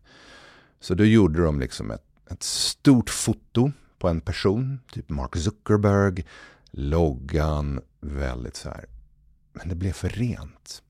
Så 0.79 0.93
då 0.93 1.05
gjorde 1.05 1.43
de 1.43 1.59
liksom 1.59 1.91
ett, 1.91 2.05
ett 2.31 2.43
stort 2.43 3.09
foto 3.09 3.71
på 3.99 4.07
en 4.07 4.21
person, 4.21 4.79
typ 4.91 5.09
Mark 5.09 5.35
Zuckerberg, 5.35 6.25
loggan, 6.71 7.81
väldigt 7.99 8.55
så 8.55 8.69
här. 8.69 8.85
Men 9.53 9.69
det 9.69 9.75
blev 9.75 9.91
för 9.91 10.09
rent. 10.09 10.83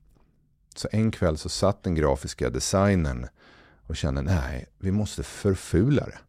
Så 0.76 0.88
en 0.92 1.12
kväll 1.12 1.38
så 1.38 1.50
satt 1.50 1.84
den 1.84 1.96
grafiska 1.96 2.50
designern 2.50 3.28
och 3.88 3.96
kände 3.98 4.22
nej, 4.22 4.66
vi 4.78 4.92
måste 4.92 5.24
förfula 5.24 6.06
det. 6.06 6.20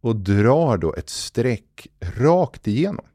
Och 0.00 0.16
drar 0.16 0.76
då 0.76 0.94
ett 0.94 1.08
streck 1.10 1.86
rakt 2.00 2.66
igenom 2.66 3.06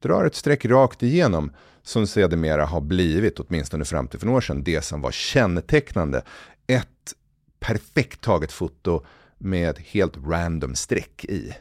drar 0.00 0.24
ett 0.24 0.34
streck 0.34 0.64
rakt 0.64 1.02
igenom 1.02 1.52
som 1.82 2.06
sedermera 2.06 2.66
har 2.66 2.80
blivit, 2.80 3.40
åtminstone 3.40 3.84
fram 3.84 4.08
till 4.08 4.18
för 4.18 4.26
några 4.26 4.36
år 4.36 4.40
sedan, 4.40 4.64
det 4.64 4.82
som 4.82 5.00
var 5.00 5.10
kännetecknande. 5.10 6.22
Ett 6.66 7.14
perfekt 7.60 8.20
taget 8.20 8.52
foto 8.52 9.04
med 9.38 9.70
ett 9.70 9.78
helt 9.78 10.16
random 10.16 10.74
streck 10.74 11.24
i. 11.24 11.54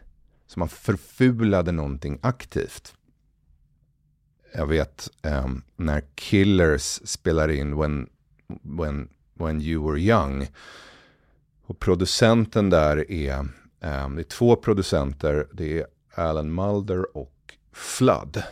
Så 0.48 0.60
man 0.60 0.70
förfulade 0.70 1.72
någonting 1.72 2.20
aktivt. 2.22 2.94
Jag 4.52 4.68
vet 4.68 5.10
um, 5.24 5.64
när 5.76 6.04
Killers 6.16 7.02
spelar 7.04 7.50
in 7.50 7.78
when, 7.78 8.10
when, 8.62 9.10
when 9.34 9.62
you 9.62 9.92
were 9.92 10.00
young. 10.00 10.48
Och 11.66 11.80
producenten 11.80 12.70
där 12.70 13.12
är, 13.12 13.40
um, 13.40 14.16
det 14.16 14.22
är 14.22 14.24
två 14.24 14.56
producenter. 14.56 15.48
Det 15.54 15.80
är 15.80 15.86
Alan 16.16 16.54
Mulder 16.54 17.18
och 17.18 17.54
Flood. 17.72 18.44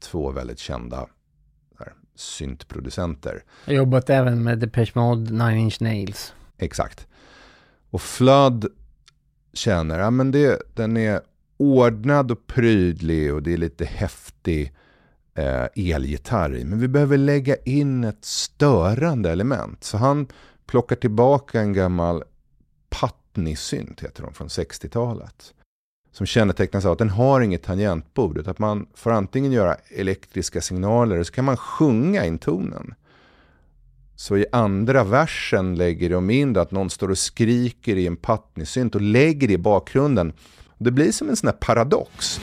Två 0.00 0.30
väldigt 0.30 0.58
kända 0.58 1.08
syntproducenter. 2.14 3.44
Jag 3.64 3.76
jobbat 3.76 4.10
även 4.10 4.42
med 4.42 4.58
Depeche 4.58 4.92
Mode, 4.94 5.32
Nine 5.32 5.58
Inch 5.58 5.80
Nails. 5.80 6.34
Exakt. 6.58 7.06
Och 7.90 8.02
Flood 8.02 8.66
känner, 9.52 9.98
ja 9.98 10.10
men 10.10 10.30
det, 10.30 10.62
den 10.74 10.96
är 10.96 11.20
ordnad 11.56 12.30
och 12.30 12.46
prydlig 12.46 13.34
och 13.34 13.42
det 13.42 13.52
är 13.52 13.56
lite 13.56 13.84
häftig 13.84 14.72
eh, 15.34 15.92
elgitarr 15.92 16.56
i. 16.56 16.64
Men 16.64 16.80
vi 16.80 16.88
behöver 16.88 17.16
lägga 17.16 17.56
in 17.56 18.04
ett 18.04 18.24
störande 18.24 19.30
element. 19.30 19.84
Så 19.84 19.96
han 19.96 20.26
plockar 20.66 20.96
tillbaka 20.96 21.60
en 21.60 21.72
gammal 21.72 22.24
Patney-synt, 22.88 24.00
heter 24.00 24.22
de, 24.22 24.34
från 24.34 24.48
60-talet. 24.48 25.54
Som 26.12 26.26
kännetecknas 26.26 26.84
av 26.84 26.92
att 26.92 26.98
den 26.98 27.10
har 27.10 27.40
inget 27.40 27.62
tangentbord, 27.62 28.38
utan 28.38 28.50
att 28.50 28.58
man 28.58 28.86
får 28.94 29.10
antingen 29.10 29.52
göra 29.52 29.74
elektriska 29.74 30.60
signaler, 30.60 31.14
eller 31.14 31.24
så 31.24 31.32
kan 31.32 31.44
man 31.44 31.56
sjunga 31.56 32.24
in 32.24 32.38
tonen. 32.38 32.94
Så 34.16 34.36
i 34.36 34.46
andra 34.52 35.04
versen 35.04 35.74
lägger 35.74 36.10
de 36.10 36.30
in 36.30 36.56
att 36.56 36.70
någon 36.70 36.90
står 36.90 37.10
och 37.10 37.18
skriker 37.18 37.96
i 37.96 38.06
en 38.06 38.16
patnisynt 38.16 38.94
och 38.94 39.00
lägger 39.00 39.48
det 39.48 39.54
i 39.54 39.58
bakgrunden. 39.58 40.32
Det 40.78 40.90
blir 40.90 41.12
som 41.12 41.28
en 41.28 41.36
sån 41.36 41.46
här 41.46 41.56
paradox. 41.60 42.40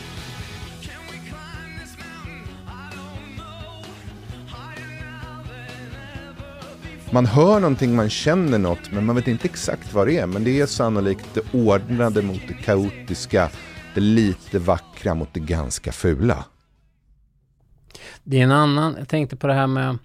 Man 7.11 7.25
hör 7.25 7.59
någonting, 7.59 7.95
man 7.95 8.09
känner 8.09 8.57
något, 8.57 8.91
men 8.91 9.05
man 9.05 9.15
vet 9.15 9.27
inte 9.27 9.47
exakt 9.47 9.93
vad 9.93 10.07
det 10.07 10.17
är. 10.17 10.27
Men 10.27 10.43
det 10.43 10.61
är 10.61 10.65
sannolikt 10.65 11.33
det 11.33 11.53
ordnade 11.53 12.21
mot 12.21 12.41
det 12.47 12.53
kaotiska, 12.53 13.49
det 13.93 14.01
lite 14.01 14.59
vackra 14.59 15.13
mot 15.13 15.33
det 15.33 15.39
ganska 15.39 15.91
fula. 15.91 16.45
Det 18.23 18.39
är 18.39 18.43
en 18.43 18.51
annan, 18.51 18.95
jag 18.97 19.07
tänkte 19.07 19.35
på 19.35 19.47
det 19.47 19.53
här 19.53 19.67
med, 19.67 19.89
om 19.89 19.99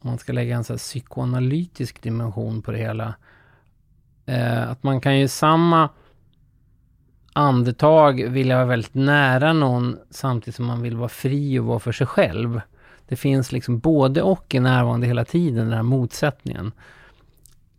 man 0.00 0.18
ska 0.18 0.32
lägga 0.32 0.56
en 0.56 0.64
så 0.64 0.72
här 0.72 0.78
psykoanalytisk 0.78 2.02
dimension 2.02 2.62
på 2.62 2.72
det 2.72 2.78
hela. 2.78 3.14
Eh, 4.26 4.70
att 4.70 4.82
man 4.82 5.00
kan 5.00 5.18
ju 5.18 5.28
samma 5.28 5.88
andetag 7.32 8.28
vilja 8.28 8.56
vara 8.56 8.66
väldigt 8.66 8.94
nära 8.94 9.52
någon 9.52 9.98
samtidigt 10.10 10.56
som 10.56 10.66
man 10.66 10.82
vill 10.82 10.96
vara 10.96 11.08
fri 11.08 11.58
och 11.58 11.64
vara 11.64 11.78
för 11.78 11.92
sig 11.92 12.06
själv. 12.06 12.60
Det 13.08 13.16
finns 13.16 13.52
liksom 13.52 13.78
både 13.78 14.22
och 14.22 14.54
är 14.54 14.60
närvarande 14.60 15.06
hela 15.06 15.24
tiden, 15.24 15.64
den 15.64 15.72
här 15.72 15.82
motsättningen. 15.82 16.72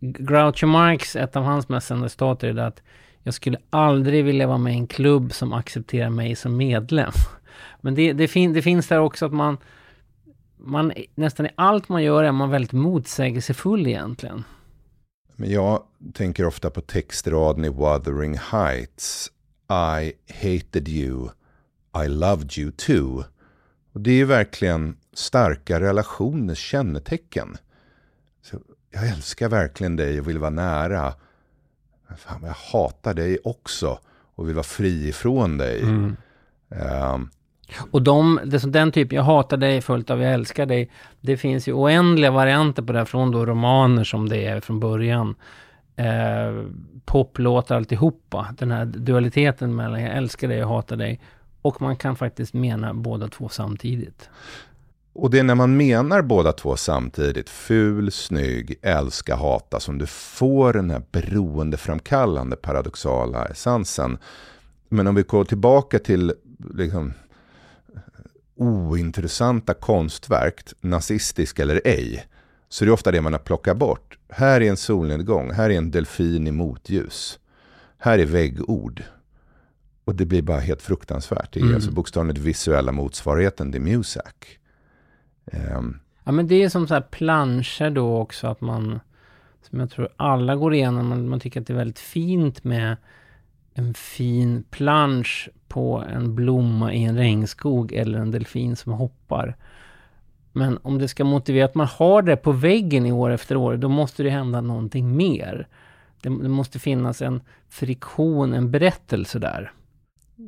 Groucho 0.00 0.66
Marx, 0.66 1.16
ett 1.16 1.36
av 1.36 1.42
hans 1.42 1.68
mest 1.68 1.88
kända 1.88 2.08
stater, 2.08 2.48
är 2.48 2.52
det 2.52 2.66
att 2.66 2.82
jag 3.22 3.34
skulle 3.34 3.58
aldrig 3.70 4.24
vilja 4.24 4.46
vara 4.46 4.58
med 4.58 4.74
i 4.74 4.76
en 4.76 4.86
klubb 4.86 5.32
som 5.32 5.52
accepterar 5.52 6.10
mig 6.10 6.36
som 6.36 6.56
medlem. 6.56 7.12
Men 7.80 7.94
det, 7.94 8.12
det, 8.12 8.28
fin, 8.28 8.52
det 8.52 8.62
finns 8.62 8.88
där 8.88 9.00
också 9.00 9.26
att 9.26 9.32
man, 9.32 9.58
man, 10.56 10.92
nästan 11.14 11.46
i 11.46 11.50
allt 11.54 11.88
man 11.88 12.02
gör 12.02 12.24
är 12.24 12.32
man 12.32 12.50
väldigt 12.50 12.72
motsägelsefull 12.72 13.86
egentligen. 13.86 14.44
Men 15.36 15.50
jag 15.50 15.82
tänker 16.14 16.46
ofta 16.46 16.70
på 16.70 16.80
textraden 16.80 17.64
i 17.64 17.68
Wuthering 17.68 18.38
Heights. 18.38 19.30
I 19.70 20.12
hated 20.32 20.88
you, 20.88 21.28
I 22.04 22.08
loved 22.08 22.58
you 22.58 22.70
too. 22.70 23.24
Och 23.92 24.00
det 24.00 24.20
är 24.20 24.24
verkligen 24.24 24.96
starka 25.18 25.80
relationers 25.80 26.58
kännetecken. 26.58 27.56
Så 28.42 28.58
jag 28.90 29.08
älskar 29.08 29.48
verkligen 29.48 29.96
dig 29.96 30.20
och 30.20 30.28
vill 30.28 30.38
vara 30.38 30.50
nära. 30.50 31.14
Men 32.08 32.16
fan, 32.16 32.42
jag 32.42 32.78
hatar 32.78 33.14
dig 33.14 33.38
också 33.44 33.98
och 34.34 34.48
vill 34.48 34.54
vara 34.54 34.64
fri 34.64 35.08
ifrån 35.08 35.58
dig. 35.58 35.82
Mm. 35.82 36.16
Um, 36.68 37.30
och 37.90 38.02
de, 38.02 38.40
den 38.64 38.92
typen, 38.92 39.16
jag 39.16 39.22
hatar 39.22 39.56
dig 39.56 39.80
fullt 39.80 40.10
av 40.10 40.22
jag 40.22 40.32
älskar 40.32 40.66
dig. 40.66 40.90
Det 41.20 41.36
finns 41.36 41.68
ju 41.68 41.72
oändliga 41.72 42.30
varianter 42.30 42.82
på 42.82 42.92
det, 42.92 43.06
från 43.06 43.30
då 43.30 43.46
romaner 43.46 44.04
som 44.04 44.28
det 44.28 44.46
är 44.46 44.60
från 44.60 44.80
början. 44.80 45.34
Eh, 45.96 46.64
poplåtar 47.04 47.76
alltihopa. 47.76 48.54
Den 48.58 48.70
här 48.70 48.84
dualiteten 48.84 49.76
mellan 49.76 50.02
jag 50.02 50.16
älskar 50.16 50.48
dig 50.48 50.64
och 50.64 50.70
hatar 50.70 50.96
dig. 50.96 51.20
Och 51.62 51.82
man 51.82 51.96
kan 51.96 52.16
faktiskt 52.16 52.54
mena 52.54 52.94
båda 52.94 53.28
två 53.28 53.48
samtidigt. 53.48 54.30
Och 55.20 55.30
det 55.30 55.38
är 55.38 55.42
när 55.42 55.54
man 55.54 55.76
menar 55.76 56.22
båda 56.22 56.52
två 56.52 56.76
samtidigt, 56.76 57.50
ful, 57.50 58.12
snygg, 58.12 58.78
älska, 58.82 59.36
hata, 59.36 59.80
som 59.80 59.98
du 59.98 60.06
får 60.06 60.72
den 60.72 60.90
här 60.90 61.02
beroendeframkallande 61.12 62.56
paradoxala 62.56 63.44
essensen. 63.46 64.18
Men 64.88 65.06
om 65.06 65.14
vi 65.14 65.22
går 65.22 65.44
tillbaka 65.44 65.98
till 65.98 66.34
liksom, 66.74 67.12
ointressanta 68.56 69.74
konstverk, 69.74 70.60
nazistiska 70.80 71.62
eller 71.62 71.80
ej, 71.84 72.26
så 72.68 72.84
det 72.84 72.90
är 72.90 72.92
ofta 72.92 73.10
det 73.10 73.20
man 73.20 73.32
har 73.32 73.40
plockat 73.40 73.76
bort. 73.76 74.18
Här 74.28 74.60
är 74.60 74.70
en 74.70 74.76
solnedgång, 74.76 75.52
här 75.52 75.70
är 75.70 75.78
en 75.78 75.90
delfin 75.90 76.46
i 76.46 76.52
motljus. 76.52 77.38
Här 77.98 78.18
är 78.18 78.26
väggord. 78.26 79.02
Och 80.04 80.14
det 80.14 80.26
blir 80.26 80.42
bara 80.42 80.60
helt 80.60 80.82
fruktansvärt. 80.82 81.52
Det 81.52 81.60
är 81.60 81.64
mm. 81.64 81.74
alltså 81.74 81.90
bokstavligt 81.90 82.38
visuella 82.38 82.92
motsvarigheten 82.92 83.72
till 83.72 83.80
Muzak. 83.80 84.58
Um, 85.52 86.00
ja 86.24 86.32
men 86.32 86.46
det 86.46 86.62
är 86.62 86.68
som 86.68 86.88
så 86.88 86.94
här 86.94 87.00
planscher 87.00 87.90
då 87.90 88.16
också 88.16 88.46
att 88.46 88.60
man, 88.60 89.00
som 89.70 89.80
jag 89.80 89.90
tror 89.90 90.08
alla 90.16 90.56
går 90.56 90.74
igenom, 90.74 91.08
man, 91.08 91.28
man 91.28 91.40
tycker 91.40 91.60
att 91.60 91.66
det 91.66 91.72
är 91.72 91.76
väldigt 91.78 91.98
fint 91.98 92.64
med 92.64 92.96
en 93.74 93.94
fin 93.94 94.64
plansch 94.70 95.48
på 95.68 96.04
en 96.10 96.34
blomma 96.34 96.92
i 96.92 97.04
en 97.04 97.16
regnskog 97.16 97.92
eller 97.92 98.18
en 98.18 98.30
delfin 98.30 98.76
som 98.76 98.92
hoppar. 98.92 99.56
Men 100.52 100.78
om 100.82 100.98
det 100.98 101.08
ska 101.08 101.24
motivera 101.24 101.64
att 101.64 101.74
man 101.74 101.86
har 101.86 102.22
det 102.22 102.36
på 102.36 102.52
väggen 102.52 103.06
i 103.06 103.12
år 103.12 103.30
efter 103.30 103.56
år, 103.56 103.76
då 103.76 103.88
måste 103.88 104.22
det 104.22 104.30
hända 104.30 104.60
någonting 104.60 105.16
mer. 105.16 105.68
Det, 106.20 106.28
det 106.28 106.48
måste 106.48 106.78
finnas 106.78 107.22
en 107.22 107.40
friktion, 107.68 108.52
en 108.52 108.70
berättelse 108.70 109.38
där. 109.38 109.72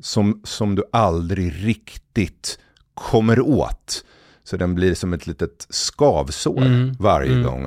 Som, 0.03 0.41
som 0.45 0.75
du 0.75 0.83
aldrig 0.93 1.67
riktigt 1.67 2.59
kommer 2.95 3.41
åt. 3.41 4.05
Så 4.51 4.57
den 4.57 4.75
blir 4.75 4.95
som 4.95 5.13
ett 5.13 5.27
litet 5.27 5.67
skavsår 5.71 6.63
mm. 6.63 6.93
varje 6.99 7.33
mm. 7.33 7.43
gång. 7.43 7.67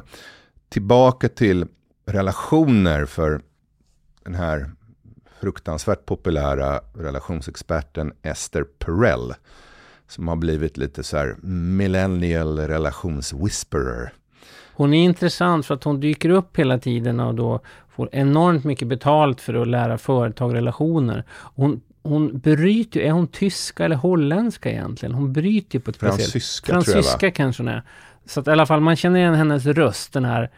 Tillbaka 0.70 1.30
till 1.30 1.66
relationer 2.06 3.06
för 3.06 3.42
den 4.24 4.36
här 4.36 4.72
fruktansvärt 5.40 6.06
populära 6.06 6.80
relationsexperten 6.94 8.14
Esther 8.22 8.64
Perel. 8.64 9.34
Som 10.08 10.28
har 10.28 10.36
blivit 10.36 10.78
lite 10.78 11.04
så 11.04 11.18
här 11.18 11.36
millennial 11.44 12.60
relationswhisperer. 12.60 14.14
Hon 14.74 14.94
är 14.94 15.04
intressant 15.04 15.66
för 15.66 15.76
att 15.76 15.84
hon 15.84 16.00
dyker 16.00 16.30
upp 16.30 16.58
hela 16.58 16.78
tiden 16.78 17.20
och 17.20 17.36
då 17.36 17.60
får 17.90 18.10
enormt 18.12 18.64
mycket 18.64 18.88
betalt 18.88 19.42
för 19.42 19.54
att 19.54 19.68
lära 19.68 19.98
företag 19.98 20.54
relationer. 20.54 21.24
Hon 21.56 21.82
hon 22.04 22.40
bryter 22.40 23.00
är 23.00 23.12
hon 23.12 23.28
tyska 23.28 23.86
eller 23.86 23.96
holländska 23.96 24.72
egentligen? 24.72 25.16
Hon 25.16 25.34
bryter 25.34 25.76
ju 25.76 25.80
på 25.80 25.90
ett 25.90 25.96
speciellt... 25.96 26.32
Fransyska 26.32 26.74
Fransyska 26.74 27.32
kanske 27.32 27.64
hon 27.64 27.68
är. 27.68 27.84
Så 28.26 28.40
att 28.40 28.48
i 28.48 28.52
alla 28.52 28.66
fall 28.66 28.82
man 28.82 28.96
känner 28.96 29.20
igen 29.20 29.36
hennes 29.36 29.66
röst, 29.66 30.14
den 30.14 30.26
här. 30.26 30.52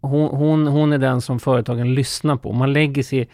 Hon, 0.00 0.36
hon, 0.36 0.66
hon 0.66 0.92
är 0.92 0.98
den 0.98 1.20
som 1.20 1.40
företagen 1.40 1.94
lyssnar 1.94 2.36
på. 2.36 2.52
Man 2.52 2.72
lägger 2.72 3.02
sig, 3.02 3.28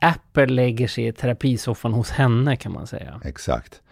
Apple 0.00 0.46
lägger 0.46 0.88
sig 0.88 1.06
i 1.06 1.12
terapisoffan 1.12 1.92
hos 1.92 2.10
henne 2.10 2.56
kan 2.56 2.72
man 2.72 2.86
säga. 2.86 3.20
Exakt. 3.24 3.82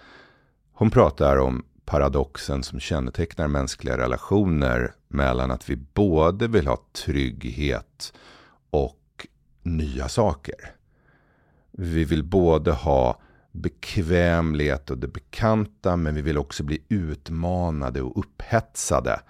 Hon 0.72 0.90
pratar 0.90 1.36
om 1.36 1.64
paradoxen 1.84 2.62
som 2.62 2.80
kännetecknar 2.80 3.48
mänskliga 3.48 3.98
relationer 3.98 4.94
mellan 5.08 5.50
att 5.50 5.70
vi 5.70 5.76
både 5.76 6.48
vill 6.48 6.66
ha 6.66 6.78
trygghet 7.04 8.12
och 8.70 9.26
nya 9.62 10.08
saker. 10.08 10.79
Vi 11.82 12.04
vill 12.04 12.24
både 12.24 12.72
ha 12.72 13.20
bekvämlighet 13.52 14.90
och 14.90 14.98
det 14.98 15.08
bekanta, 15.08 15.96
men 15.96 16.14
vi 16.14 16.22
vill 16.22 16.38
också 16.38 16.62
bli 16.62 16.84
utmanade 16.88 18.02
och 18.02 18.18
upphetsade. 18.18 19.20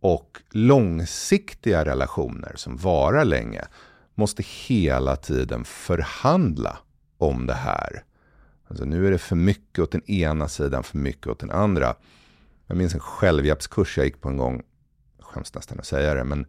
Och 0.00 0.42
långsiktiga 0.50 1.84
relationer 1.84 2.52
som 2.56 2.76
varar 2.76 3.24
länge 3.24 3.64
måste 4.14 4.42
hela 4.42 5.16
tiden 5.16 5.64
förhandla 5.64 6.78
om 7.18 7.46
det 7.46 7.54
här. 7.54 8.04
Alltså 8.68 8.84
nu 8.84 9.06
är 9.06 9.10
det 9.10 9.18
för 9.18 9.36
mycket 9.36 9.78
åt 9.78 9.92
den 9.92 10.10
ena 10.10 10.48
sidan, 10.48 10.82
för 10.82 10.98
mycket 10.98 11.26
åt 11.26 11.40
den 11.40 11.50
andra. 11.50 11.94
Jag 12.66 12.76
minns 12.76 12.94
en 12.94 13.00
självhjälpskurs 13.00 13.96
jag 13.96 14.06
gick 14.06 14.20
på 14.20 14.28
en 14.28 14.36
gång, 14.36 14.62
jag 15.18 15.26
skäms 15.26 15.54
nästan 15.54 15.78
att 15.78 15.86
säga 15.86 16.14
det, 16.14 16.24
men 16.24 16.46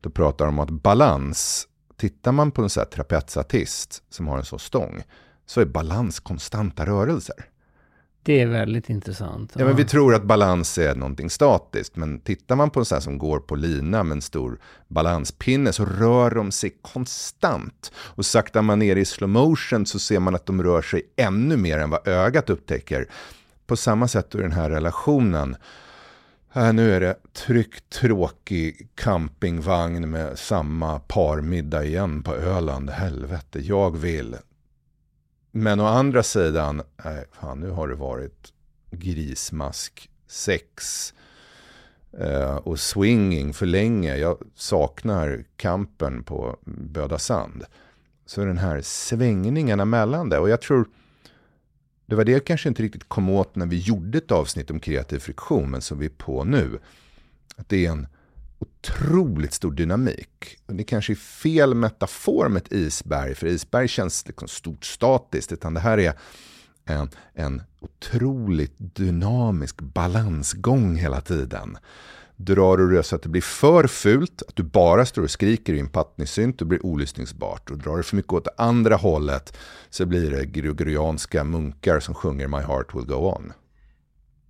då 0.00 0.10
pratar 0.10 0.44
de 0.44 0.54
om 0.54 0.64
att 0.64 0.82
balans 0.82 1.68
tittar 1.98 2.32
man 2.32 2.50
på 2.50 2.62
en 2.62 2.70
sån 2.70 2.80
här 2.80 2.90
trapetsartist 2.90 4.02
som 4.10 4.28
har 4.28 4.38
en 4.38 4.44
så 4.44 4.58
stång 4.58 5.02
så 5.46 5.60
är 5.60 5.64
balans 5.64 6.20
konstanta 6.20 6.86
rörelser. 6.86 7.44
Det 8.22 8.40
är 8.40 8.46
väldigt 8.46 8.90
intressant. 8.90 9.52
Ja, 9.56 9.64
men 9.64 9.76
vi 9.76 9.84
tror 9.84 10.14
att 10.14 10.24
balans 10.24 10.78
är 10.78 10.94
någonting 10.94 11.30
statiskt. 11.30 11.96
Men 11.96 12.20
tittar 12.20 12.56
man 12.56 12.70
på 12.70 12.80
en 12.80 12.84
sån 12.84 12.96
här 12.96 13.00
som 13.00 13.18
går 13.18 13.40
på 13.40 13.54
lina 13.54 14.02
med 14.02 14.12
en 14.14 14.22
stor 14.22 14.58
balanspinne 14.88 15.72
så 15.72 15.84
rör 15.84 16.30
de 16.30 16.52
sig 16.52 16.78
konstant. 16.82 17.92
Och 17.96 18.26
saktar 18.26 18.62
man 18.62 18.78
ner 18.78 18.96
i 18.96 19.04
slow 19.04 19.28
motion 19.28 19.86
så 19.86 19.98
ser 19.98 20.20
man 20.20 20.34
att 20.34 20.46
de 20.46 20.62
rör 20.62 20.82
sig 20.82 21.02
ännu 21.16 21.56
mer 21.56 21.78
än 21.78 21.90
vad 21.90 22.08
ögat 22.08 22.50
upptäcker. 22.50 23.08
På 23.66 23.76
samma 23.76 24.08
sätt 24.08 24.34
i 24.34 24.38
den 24.38 24.52
här 24.52 24.70
relationen 24.70 25.56
här 26.50 26.72
nu 26.72 26.92
är 26.92 27.00
det 27.00 27.16
tryckt 27.32 27.90
tråkig 27.90 28.88
campingvagn 28.94 30.10
med 30.10 30.38
samma 30.38 31.00
parmiddag 31.00 31.84
igen 31.84 32.22
på 32.22 32.34
Öland. 32.34 32.90
Helvete, 32.90 33.60
jag 33.60 33.96
vill. 33.96 34.36
Men 35.50 35.80
å 35.80 35.84
andra 35.84 36.22
sidan, 36.22 36.82
nej, 37.04 37.24
fan, 37.32 37.60
nu 37.60 37.70
har 37.70 37.88
det 37.88 37.94
varit 37.94 38.52
grismask, 38.90 40.10
sex 40.26 41.14
eh, 42.18 42.56
och 42.56 42.80
swinging 42.80 43.54
för 43.54 43.66
länge. 43.66 44.16
Jag 44.16 44.38
saknar 44.54 45.44
kampen 45.56 46.24
på 46.24 46.58
Böda 46.64 47.18
Sand. 47.18 47.64
Så 48.26 48.44
den 48.44 48.58
här 48.58 48.80
svängningarna 48.80 49.84
mellan 49.84 50.28
det. 50.28 50.38
Och 50.38 50.48
jag 50.48 50.60
tror 50.60 50.88
det 52.08 52.16
var 52.16 52.24
det 52.24 52.32
jag 52.32 52.44
kanske 52.44 52.68
inte 52.68 52.82
riktigt 52.82 53.08
kom 53.08 53.28
åt 53.30 53.56
när 53.56 53.66
vi 53.66 53.78
gjorde 53.78 54.18
ett 54.18 54.30
avsnitt 54.30 54.70
om 54.70 54.80
kreativ 54.80 55.18
friktion, 55.18 55.70
men 55.70 55.80
som 55.80 55.98
vi 55.98 56.06
är 56.06 56.10
på 56.10 56.44
nu. 56.44 56.78
Att 57.56 57.68
det 57.68 57.86
är 57.86 57.90
en 57.90 58.06
otroligt 58.58 59.52
stor 59.52 59.72
dynamik. 59.72 60.58
Och 60.66 60.74
det 60.74 60.84
kanske 60.84 61.12
är 61.12 61.16
fel 61.16 61.74
metafor 61.74 62.48
med 62.48 62.62
ett 62.62 62.72
isberg, 62.72 63.34
för 63.34 63.46
isberg 63.46 63.88
känns 63.88 64.26
liksom 64.26 64.48
stort 64.48 64.84
statiskt, 64.84 65.52
utan 65.52 65.74
det 65.74 65.80
här 65.80 65.98
är 65.98 66.12
en, 66.84 67.10
en 67.34 67.62
otroligt 67.80 68.74
dynamisk 68.76 69.80
balansgång 69.80 70.96
hela 70.96 71.20
tiden 71.20 71.78
drar 72.40 72.76
du 72.76 72.96
det 72.96 73.02
så 73.02 73.16
att 73.16 73.22
det 73.22 73.28
blir 73.28 73.42
för 73.42 73.86
fult, 73.86 74.42
att 74.48 74.56
du 74.56 74.62
bara 74.62 75.04
står 75.04 75.22
och 75.22 75.30
skriker 75.30 75.74
i 75.74 75.80
en 75.80 75.88
pattnysynt, 75.88 76.60
och 76.60 76.66
blir 76.66 76.86
olyssningsbart. 76.86 77.70
Och 77.70 77.78
drar 77.78 77.96
du 77.96 78.02
för 78.02 78.16
mycket 78.16 78.32
åt 78.32 78.44
det 78.44 78.50
andra 78.56 78.96
hållet 78.96 79.58
så 79.90 80.06
blir 80.06 80.30
det 80.30 80.46
gregorianska 80.46 81.44
munkar 81.44 82.00
som 82.00 82.14
sjunger 82.14 82.48
My 82.48 82.56
heart 82.58 82.94
will 82.94 83.04
go 83.04 83.14
on. 83.14 83.52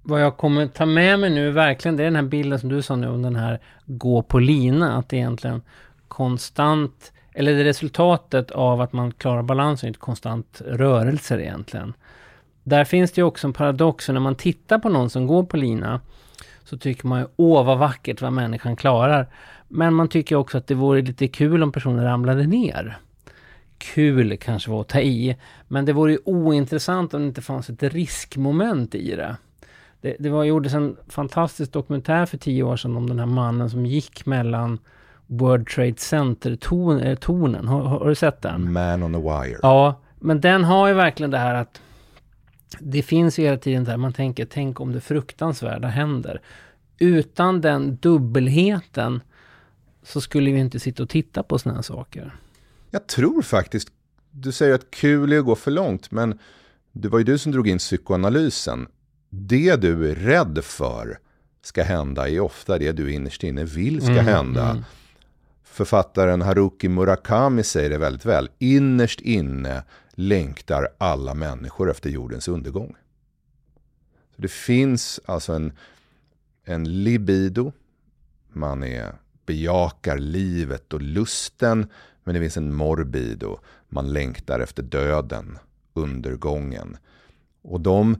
Vad 0.02 0.22
jag 0.22 0.36
kommer 0.36 0.66
ta 0.66 0.86
med 0.86 1.20
mig 1.20 1.30
nu 1.30 1.50
verkligen, 1.50 1.96
det 1.96 2.02
är 2.02 2.04
den 2.04 2.16
här 2.16 2.22
bilden 2.22 2.58
som 2.58 2.68
du 2.68 2.82
sa 2.82 2.96
nu 2.96 3.08
om 3.08 3.22
den 3.22 3.36
här 3.36 3.60
gå 3.86 4.22
på 4.22 4.38
lina, 4.38 4.96
att 4.98 5.08
det 5.08 5.16
egentligen 5.16 5.62
konstant, 6.08 7.12
eller 7.34 7.54
det 7.54 7.60
är 7.60 7.64
resultatet 7.64 8.50
av 8.50 8.80
att 8.80 8.92
man 8.92 9.12
klarar 9.12 9.42
balansen, 9.42 9.88
inte 9.88 10.00
konstant 10.00 10.62
rörelser 10.66 11.38
egentligen. 11.38 11.92
Där 12.64 12.84
finns 12.84 13.12
det 13.12 13.20
ju 13.20 13.24
också 13.24 13.46
en 13.46 13.52
paradox, 13.52 14.08
när 14.08 14.20
man 14.20 14.34
tittar 14.34 14.78
på 14.78 14.88
någon 14.88 15.10
som 15.10 15.26
går 15.26 15.44
på 15.44 15.56
lina, 15.56 16.00
så 16.68 16.78
tycker 16.78 17.06
man 17.06 17.20
ju 17.20 17.26
åh 17.36 17.64
vad 17.64 17.78
vackert 17.78 18.22
vad 18.22 18.32
människan 18.32 18.76
klarar. 18.76 19.26
Men 19.68 19.94
man 19.94 20.08
tycker 20.08 20.36
också 20.36 20.58
att 20.58 20.66
det 20.66 20.74
vore 20.74 21.02
lite 21.02 21.28
kul 21.28 21.62
om 21.62 21.72
personen 21.72 22.04
ramlade 22.04 22.46
ner. 22.46 22.98
Kul 23.78 24.36
kanske 24.36 24.70
var 24.70 24.80
att 24.80 24.88
ta 24.88 25.00
i, 25.00 25.36
men 25.68 25.84
det 25.84 25.92
vore 25.92 26.12
ju 26.12 26.18
ointressant 26.24 27.14
om 27.14 27.20
det 27.20 27.26
inte 27.26 27.42
fanns 27.42 27.70
ett 27.70 27.82
riskmoment 27.82 28.94
i 28.94 29.16
det. 29.16 29.36
Det, 30.00 30.16
det 30.18 30.30
var, 30.30 30.44
gjordes 30.44 30.74
en 30.74 30.96
fantastisk 31.08 31.72
dokumentär 31.72 32.26
för 32.26 32.38
tio 32.38 32.62
år 32.62 32.76
sedan 32.76 32.96
om 32.96 33.08
den 33.08 33.18
här 33.18 33.26
mannen 33.26 33.70
som 33.70 33.86
gick 33.86 34.26
mellan 34.26 34.78
World 35.26 35.66
Trade 35.66 35.94
Center-tornen. 35.96 37.64
Eh, 37.64 37.70
har, 37.70 37.82
har, 37.82 38.08
du 38.08 38.14
sett 38.14 38.42
den? 38.42 38.72
Man 38.72 39.02
on 39.02 39.12
the 39.12 39.18
wire. 39.18 39.58
Ja, 39.62 40.00
men 40.18 40.40
den 40.40 40.64
har 40.64 40.88
ju 40.88 40.94
verkligen 40.94 41.30
det 41.30 41.38
här 41.38 41.54
att 41.54 41.80
det 42.80 43.02
finns 43.02 43.38
ju 43.38 43.42
hela 43.42 43.56
tiden 43.56 43.84
där 43.84 43.96
man 43.96 44.12
tänker, 44.12 44.44
tänk 44.44 44.80
om 44.80 44.92
det 44.92 45.00
fruktansvärda 45.00 45.88
händer. 45.88 46.40
Utan 46.98 47.60
den 47.60 47.96
dubbelheten 47.96 49.20
så 50.02 50.20
skulle 50.20 50.50
vi 50.50 50.58
inte 50.58 50.80
sitta 50.80 51.02
och 51.02 51.08
titta 51.08 51.42
på 51.42 51.58
sådana 51.58 51.78
här 51.78 51.82
saker. 51.82 52.36
Jag 52.90 53.06
tror 53.06 53.42
faktiskt, 53.42 53.88
du 54.30 54.52
säger 54.52 54.74
att 54.74 54.90
kul 54.90 55.32
är 55.32 55.38
att 55.38 55.44
gå 55.44 55.54
för 55.54 55.70
långt, 55.70 56.10
men 56.10 56.38
det 56.92 57.08
var 57.08 57.18
ju 57.18 57.24
du 57.24 57.38
som 57.38 57.52
drog 57.52 57.68
in 57.68 57.78
psykoanalysen. 57.78 58.86
Det 59.30 59.76
du 59.76 60.10
är 60.10 60.14
rädd 60.14 60.58
för 60.62 61.18
ska 61.62 61.82
hända 61.82 62.28
är 62.28 62.40
ofta 62.40 62.78
det 62.78 62.92
du 62.92 63.12
innerst 63.12 63.44
inne 63.44 63.64
vill 63.64 64.00
ska 64.00 64.12
mm, 64.12 64.26
hända. 64.26 64.70
Mm. 64.70 64.84
Författaren 65.64 66.42
Haruki 66.42 66.88
Murakami 66.88 67.62
säger 67.62 67.90
det 67.90 67.98
väldigt 67.98 68.24
väl. 68.24 68.50
Innerst 68.58 69.20
inne 69.20 69.82
längtar 70.18 70.88
alla 70.98 71.34
människor 71.34 71.90
efter 71.90 72.10
jordens 72.10 72.48
undergång. 72.48 72.96
Så 74.36 74.42
det 74.42 74.50
finns 74.50 75.20
alltså 75.26 75.52
en, 75.52 75.72
en 76.64 77.02
libido, 77.04 77.72
man 78.48 78.82
är, 78.82 79.14
bejakar 79.46 80.18
livet 80.18 80.92
och 80.92 81.02
lusten, 81.02 81.86
men 82.24 82.34
det 82.34 82.40
finns 82.40 82.56
en 82.56 82.74
morbido, 82.74 83.58
man 83.88 84.12
längtar 84.12 84.60
efter 84.60 84.82
döden, 84.82 85.58
undergången. 85.94 86.96
Och 87.62 87.80
de 87.80 88.16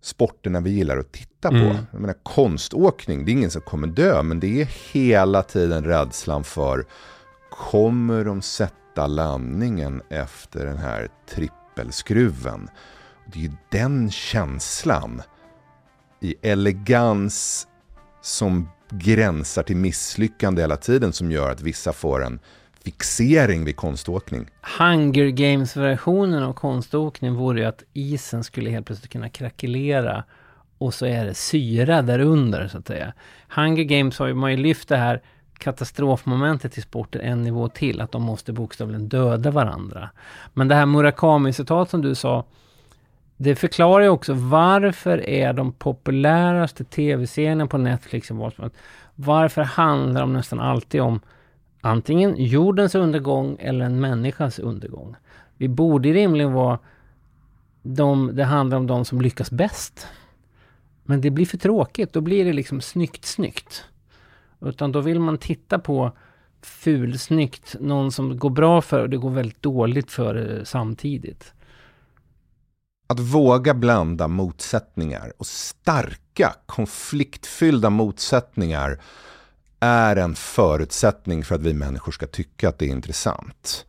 sporterna 0.00 0.60
vi 0.60 0.70
gillar 0.70 0.98
att 0.98 1.12
titta 1.12 1.48
på. 1.48 1.56
Mm. 1.56 1.76
Jag 1.90 2.00
menar, 2.00 2.16
konståkning, 2.22 3.24
det 3.24 3.30
är 3.30 3.32
ingen 3.32 3.50
som 3.50 3.62
kommer 3.62 3.86
dö, 3.86 4.22
men 4.22 4.40
det 4.40 4.60
är 4.60 4.92
hela 4.92 5.42
tiden 5.42 5.84
rädslan 5.84 6.44
för 6.44 6.86
kommer 7.50 8.24
de 8.24 8.42
sätta 8.42 8.83
rätta 8.94 9.06
landningen 9.06 10.02
efter 10.10 10.66
den 10.66 10.78
här 10.78 11.08
trippelskruven. 11.26 12.68
Det 13.26 13.38
är 13.38 13.42
ju 13.42 13.52
den 13.70 14.10
känslan 14.10 15.22
i 16.20 16.34
elegans 16.42 17.66
som 18.22 18.68
gränsar 18.90 19.62
till 19.62 19.76
misslyckande 19.76 20.62
hela 20.62 20.76
tiden 20.76 21.12
som 21.12 21.30
gör 21.30 21.50
att 21.50 21.60
vissa 21.60 21.92
får 21.92 22.24
en 22.24 22.38
fixering 22.84 23.64
vid 23.64 23.76
konståkning. 23.76 24.46
Hunger 24.78 25.28
Games-versionen 25.28 26.42
av 26.42 26.52
konståkning 26.52 27.34
vore 27.34 27.60
ju 27.60 27.66
att 27.66 27.82
isen 27.92 28.44
skulle 28.44 28.70
helt 28.70 28.86
plötsligt 28.86 29.12
kunna 29.12 29.28
krackelera 29.28 30.24
och 30.78 30.94
så 30.94 31.06
är 31.06 31.24
det 31.24 31.34
syra 31.34 32.02
där 32.02 32.18
under 32.18 32.68
så 32.68 32.78
att 32.78 32.86
säga. 32.86 33.12
Hunger 33.48 33.84
Games 33.84 34.18
har 34.18 34.26
ju 34.26 34.34
man 34.34 34.50
ju 34.50 34.56
lyft 34.56 34.88
det 34.88 34.96
här 34.96 35.22
katastrofmomentet 35.58 36.78
i 36.78 36.80
sporten 36.80 37.20
en 37.20 37.42
nivå 37.42 37.68
till, 37.68 38.00
att 38.00 38.12
de 38.12 38.22
måste 38.22 38.52
bokstavligen 38.52 39.08
döda 39.08 39.50
varandra. 39.50 40.10
Men 40.52 40.68
det 40.68 40.74
här 40.74 40.86
Murakami-citat 40.86 41.90
som 41.90 42.02
du 42.02 42.14
sa, 42.14 42.44
det 43.36 43.56
förklarar 43.56 44.04
ju 44.04 44.08
också 44.08 44.32
varför 44.32 45.28
är 45.28 45.52
de 45.52 45.72
populäraste 45.72 46.84
tv-serierna 46.84 47.66
på 47.66 47.78
Netflix 47.78 48.30
i 48.30 48.34
Varför 49.14 49.62
handlar 49.62 50.20
de 50.20 50.32
nästan 50.32 50.60
alltid 50.60 51.00
om 51.00 51.20
antingen 51.80 52.34
jordens 52.36 52.94
undergång 52.94 53.56
eller 53.60 53.84
en 53.84 54.00
människas 54.00 54.58
undergång. 54.58 55.16
Vi 55.56 55.68
borde 55.68 56.12
rimligen 56.12 56.52
vara 56.52 56.78
de, 57.82 58.36
det 58.36 58.44
handlar 58.44 58.76
om 58.76 58.86
de 58.86 59.04
som 59.04 59.20
lyckas 59.20 59.50
bäst. 59.50 60.06
Men 61.04 61.20
det 61.20 61.30
blir 61.30 61.46
för 61.46 61.58
tråkigt, 61.58 62.12
då 62.12 62.20
blir 62.20 62.44
det 62.44 62.52
liksom 62.52 62.80
snyggt 62.80 63.24
snyggt. 63.24 63.84
Utan 64.64 64.92
då 64.92 65.00
vill 65.00 65.20
man 65.20 65.38
titta 65.38 65.78
på 65.78 66.12
fulsnyggt, 66.62 67.76
någon 67.80 68.12
som 68.12 68.38
går 68.38 68.50
bra 68.50 68.82
för 68.82 69.00
och 69.00 69.10
det 69.10 69.16
går 69.16 69.30
väldigt 69.30 69.62
dåligt 69.62 70.10
för 70.10 70.58
eh, 70.58 70.64
samtidigt. 70.64 71.52
Att 73.06 73.20
våga 73.20 73.74
blanda 73.74 74.28
motsättningar 74.28 75.32
och 75.38 75.46
starka 75.46 76.54
konfliktfyllda 76.66 77.90
motsättningar 77.90 79.00
är 79.80 80.16
en 80.16 80.34
förutsättning 80.34 81.44
för 81.44 81.54
att 81.54 81.62
vi 81.62 81.74
människor 81.74 82.12
ska 82.12 82.26
tycka 82.26 82.68
att 82.68 82.78
det 82.78 82.86
är 82.86 82.90
intressant. 82.90 83.86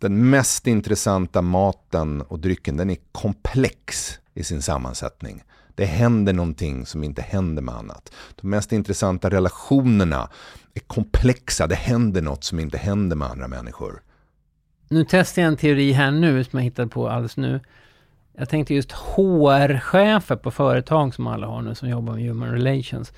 Den 0.00 0.30
mest 0.30 0.66
intressanta 0.66 1.42
maten 1.42 2.22
och 2.22 2.38
drycken 2.38 2.76
den 2.76 2.90
är 2.90 2.96
komplex 3.12 4.18
i 4.34 4.44
sin 4.44 4.62
sammansättning. 4.62 5.42
Det 5.74 5.84
händer 5.84 6.32
någonting 6.32 6.86
som 6.86 7.04
inte 7.04 7.22
händer 7.22 7.62
med 7.62 7.74
annat. 7.74 8.12
De 8.40 8.50
mest 8.50 8.72
intressanta 8.72 9.30
relationerna 9.30 10.28
är 10.74 10.80
komplexa. 10.80 11.66
Det 11.66 11.74
händer 11.74 12.22
något 12.22 12.44
som 12.44 12.60
inte 12.60 12.78
händer 12.78 13.16
med 13.16 13.28
andra 13.28 13.48
människor. 13.48 14.02
Nu 14.88 15.06
testar 15.08 15.42
jag 15.42 15.48
en 15.48 15.56
teori 15.56 15.92
här 15.92 16.10
nu 16.10 16.44
som 16.44 16.58
jag 16.58 16.64
hittade 16.64 16.88
på 16.88 17.08
alldeles 17.08 17.36
nu. 17.36 17.60
Jag 18.36 18.48
tänkte 18.48 18.74
just 18.74 18.92
HR-chefer 18.92 20.36
på 20.36 20.50
företag 20.50 21.14
som 21.14 21.26
alla 21.26 21.46
har 21.46 21.62
nu 21.62 21.74
som 21.74 21.88
jobbar 21.88 22.14
med 22.14 22.24
human 22.24 22.50
relations. 22.50 23.12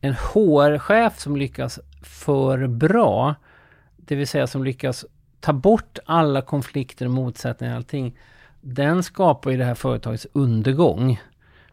En 0.00 0.14
HR-chef 0.14 1.18
som 1.18 1.36
lyckas 1.36 1.80
för 2.02 2.66
bra, 2.66 3.34
det 3.96 4.16
vill 4.16 4.28
säga 4.28 4.46
som 4.46 4.64
lyckas 4.64 5.04
ta 5.40 5.52
bort 5.52 5.98
alla 6.06 6.42
konflikter 6.42 7.06
och 7.06 7.12
motsättningar 7.12 7.72
och 7.72 7.76
allting. 7.76 8.18
Den 8.60 9.02
skapar 9.02 9.50
ju 9.50 9.56
det 9.56 9.64
här 9.64 9.74
företagets 9.74 10.26
undergång. 10.32 11.20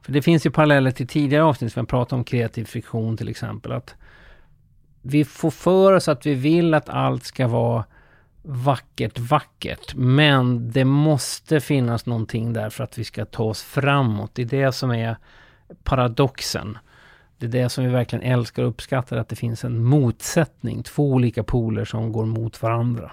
För 0.07 0.13
det 0.13 0.21
finns 0.21 0.45
ju 0.45 0.51
paralleller 0.51 0.91
till 0.91 1.07
tidigare 1.07 1.43
avsnitt 1.43 1.73
som 1.73 1.79
jag 1.79 1.87
pratade 1.87 2.19
om 2.19 2.23
kreativ 2.23 2.65
friktion 2.65 3.17
till 3.17 3.29
exempel. 3.29 3.71
Att 3.71 3.95
vi 5.01 5.25
får 5.25 5.51
för 5.51 5.93
oss 5.93 6.07
att 6.07 6.25
vi 6.25 6.33
vill 6.33 6.73
att 6.73 6.89
allt 6.89 7.23
ska 7.23 7.47
vara 7.47 7.85
vackert, 8.41 9.19
vackert. 9.19 9.95
Men 9.95 10.71
det 10.71 10.85
måste 10.85 11.59
finnas 11.59 12.05
någonting 12.05 12.53
där 12.53 12.69
för 12.69 12.83
att 12.83 12.97
vi 12.97 13.03
ska 13.03 13.25
ta 13.25 13.43
oss 13.43 13.63
framåt. 13.63 14.31
Det 14.33 14.41
är 14.41 14.45
det 14.45 14.71
som 14.71 14.91
är 14.91 15.17
paradoxen. 15.83 16.77
Det 17.37 17.45
är 17.45 17.49
det 17.49 17.69
som 17.69 17.83
vi 17.83 17.89
verkligen 17.89 18.23
älskar 18.23 18.63
och 18.63 18.69
uppskattar, 18.69 19.17
att 19.17 19.29
det 19.29 19.35
finns 19.35 19.63
en 19.63 19.83
motsättning. 19.83 20.83
Två 20.83 21.11
olika 21.11 21.43
poler 21.43 21.85
som 21.85 22.11
går 22.11 22.25
mot 22.25 22.61
varandra. 22.61 23.11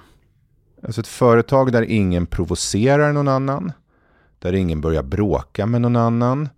Alltså 0.83 1.01
ett 1.01 1.07
företag 1.07 1.73
där 1.73 1.83
ingen 1.83 2.27
provocerar 2.27 3.13
någon 3.13 3.29
annan. 3.29 3.73
Där 4.39 4.53
ingen 4.53 4.81
börjar 4.81 5.03
bråka 5.03 5.67
med 5.67 5.81
någon 5.81 5.97
annan 5.97 6.49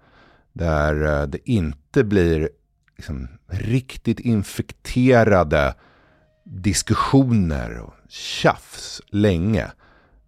där 0.56 1.20
eh, 1.20 1.26
det 1.26 1.50
inte 1.50 2.04
blir 2.04 2.48
liksom, 2.96 3.28
riktigt 3.46 4.20
infekterade 4.20 5.74
diskussioner 6.44 7.78
och 7.78 7.94
tjafs 8.08 9.02
länge. 9.08 9.66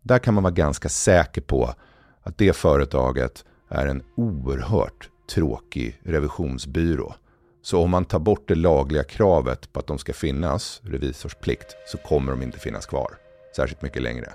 Där 0.02 0.18
kan 0.18 0.34
man 0.34 0.42
vara 0.42 0.52
ganska 0.52 0.88
säker 0.88 1.40
på 1.40 1.74
att 2.22 2.38
det 2.38 2.52
företaget 2.56 3.44
är 3.68 3.86
en 3.86 4.02
oerhört 4.16 5.08
tråkig 5.30 6.00
revisionsbyrå. 6.04 7.14
Så 7.62 7.82
om 7.82 7.90
man 7.90 8.04
tar 8.04 8.18
bort 8.18 8.48
det 8.48 8.54
lagliga 8.54 9.04
kravet 9.04 9.72
på 9.72 9.80
att 9.80 9.86
de 9.86 9.98
ska 9.98 10.12
finnas, 10.12 10.80
revisorsplikt, 10.84 11.76
så 11.86 11.98
kommer 11.98 12.32
de 12.32 12.42
inte 12.42 12.58
finnas 12.58 12.86
kvar 12.86 13.10
särskilt 13.56 13.82
mycket 13.82 14.02
längre. 14.02 14.32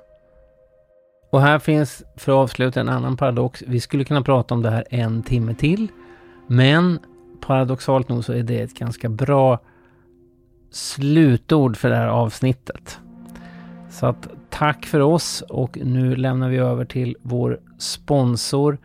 Och 1.33 1.41
här 1.41 1.59
finns, 1.59 2.03
för 2.15 2.31
att 2.31 2.35
avsluta, 2.35 2.81
en 2.81 2.89
annan 2.89 3.17
paradox. 3.17 3.63
Vi 3.67 3.79
skulle 3.79 4.03
kunna 4.03 4.21
prata 4.21 4.53
om 4.53 4.61
det 4.61 4.69
här 4.69 4.85
en 4.89 5.23
timme 5.23 5.55
till. 5.55 5.87
Men 6.47 6.99
paradoxalt 7.41 8.09
nog 8.09 8.25
så 8.25 8.33
är 8.33 8.43
det 8.43 8.61
ett 8.61 8.73
ganska 8.73 9.09
bra 9.09 9.59
slutord 10.71 11.77
för 11.77 11.89
det 11.89 11.95
här 11.95 12.07
avsnittet. 12.07 12.99
Så 13.89 14.05
att 14.05 14.27
tack 14.49 14.85
för 14.85 14.99
oss 14.99 15.43
och 15.49 15.77
nu 15.83 16.15
lämnar 16.15 16.49
vi 16.49 16.57
över 16.57 16.85
till 16.85 17.15
vår 17.21 17.59
sponsor 17.77 18.77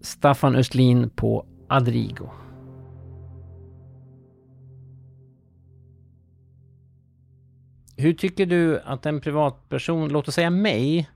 Staffan 0.00 0.56
Östlin 0.56 1.10
på 1.10 1.46
Adrigo. 1.68 2.30
Hur 7.96 8.12
tycker 8.12 8.46
du 8.46 8.80
att 8.80 9.06
en 9.06 9.20
privatperson, 9.20 10.08
låt 10.08 10.28
oss 10.28 10.34
säga 10.34 10.50
mig, 10.50 11.08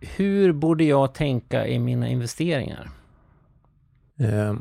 hur 0.00 0.52
borde 0.52 0.84
jag 0.84 1.14
tänka 1.14 1.66
i 1.66 1.78
mina 1.78 2.08
investeringar? 2.08 2.90
Eh, 4.20 4.54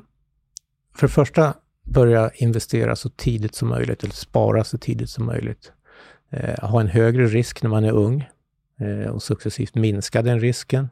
för 0.95 1.07
det 1.07 1.13
första, 1.13 1.53
börja 1.83 2.31
investera 2.36 2.95
så 2.95 3.09
tidigt 3.09 3.55
som 3.55 3.69
möjligt, 3.69 4.03
eller 4.03 4.13
spara 4.13 4.63
så 4.63 4.77
tidigt 4.77 5.09
som 5.09 5.25
möjligt. 5.25 5.71
Eh, 6.29 6.69
ha 6.69 6.81
en 6.81 6.88
högre 6.88 7.25
risk 7.25 7.63
när 7.63 7.69
man 7.69 7.83
är 7.83 7.91
ung 7.91 8.29
eh, 8.79 9.11
och 9.11 9.23
successivt 9.23 9.75
minska 9.75 10.21
den 10.21 10.39
risken. 10.39 10.89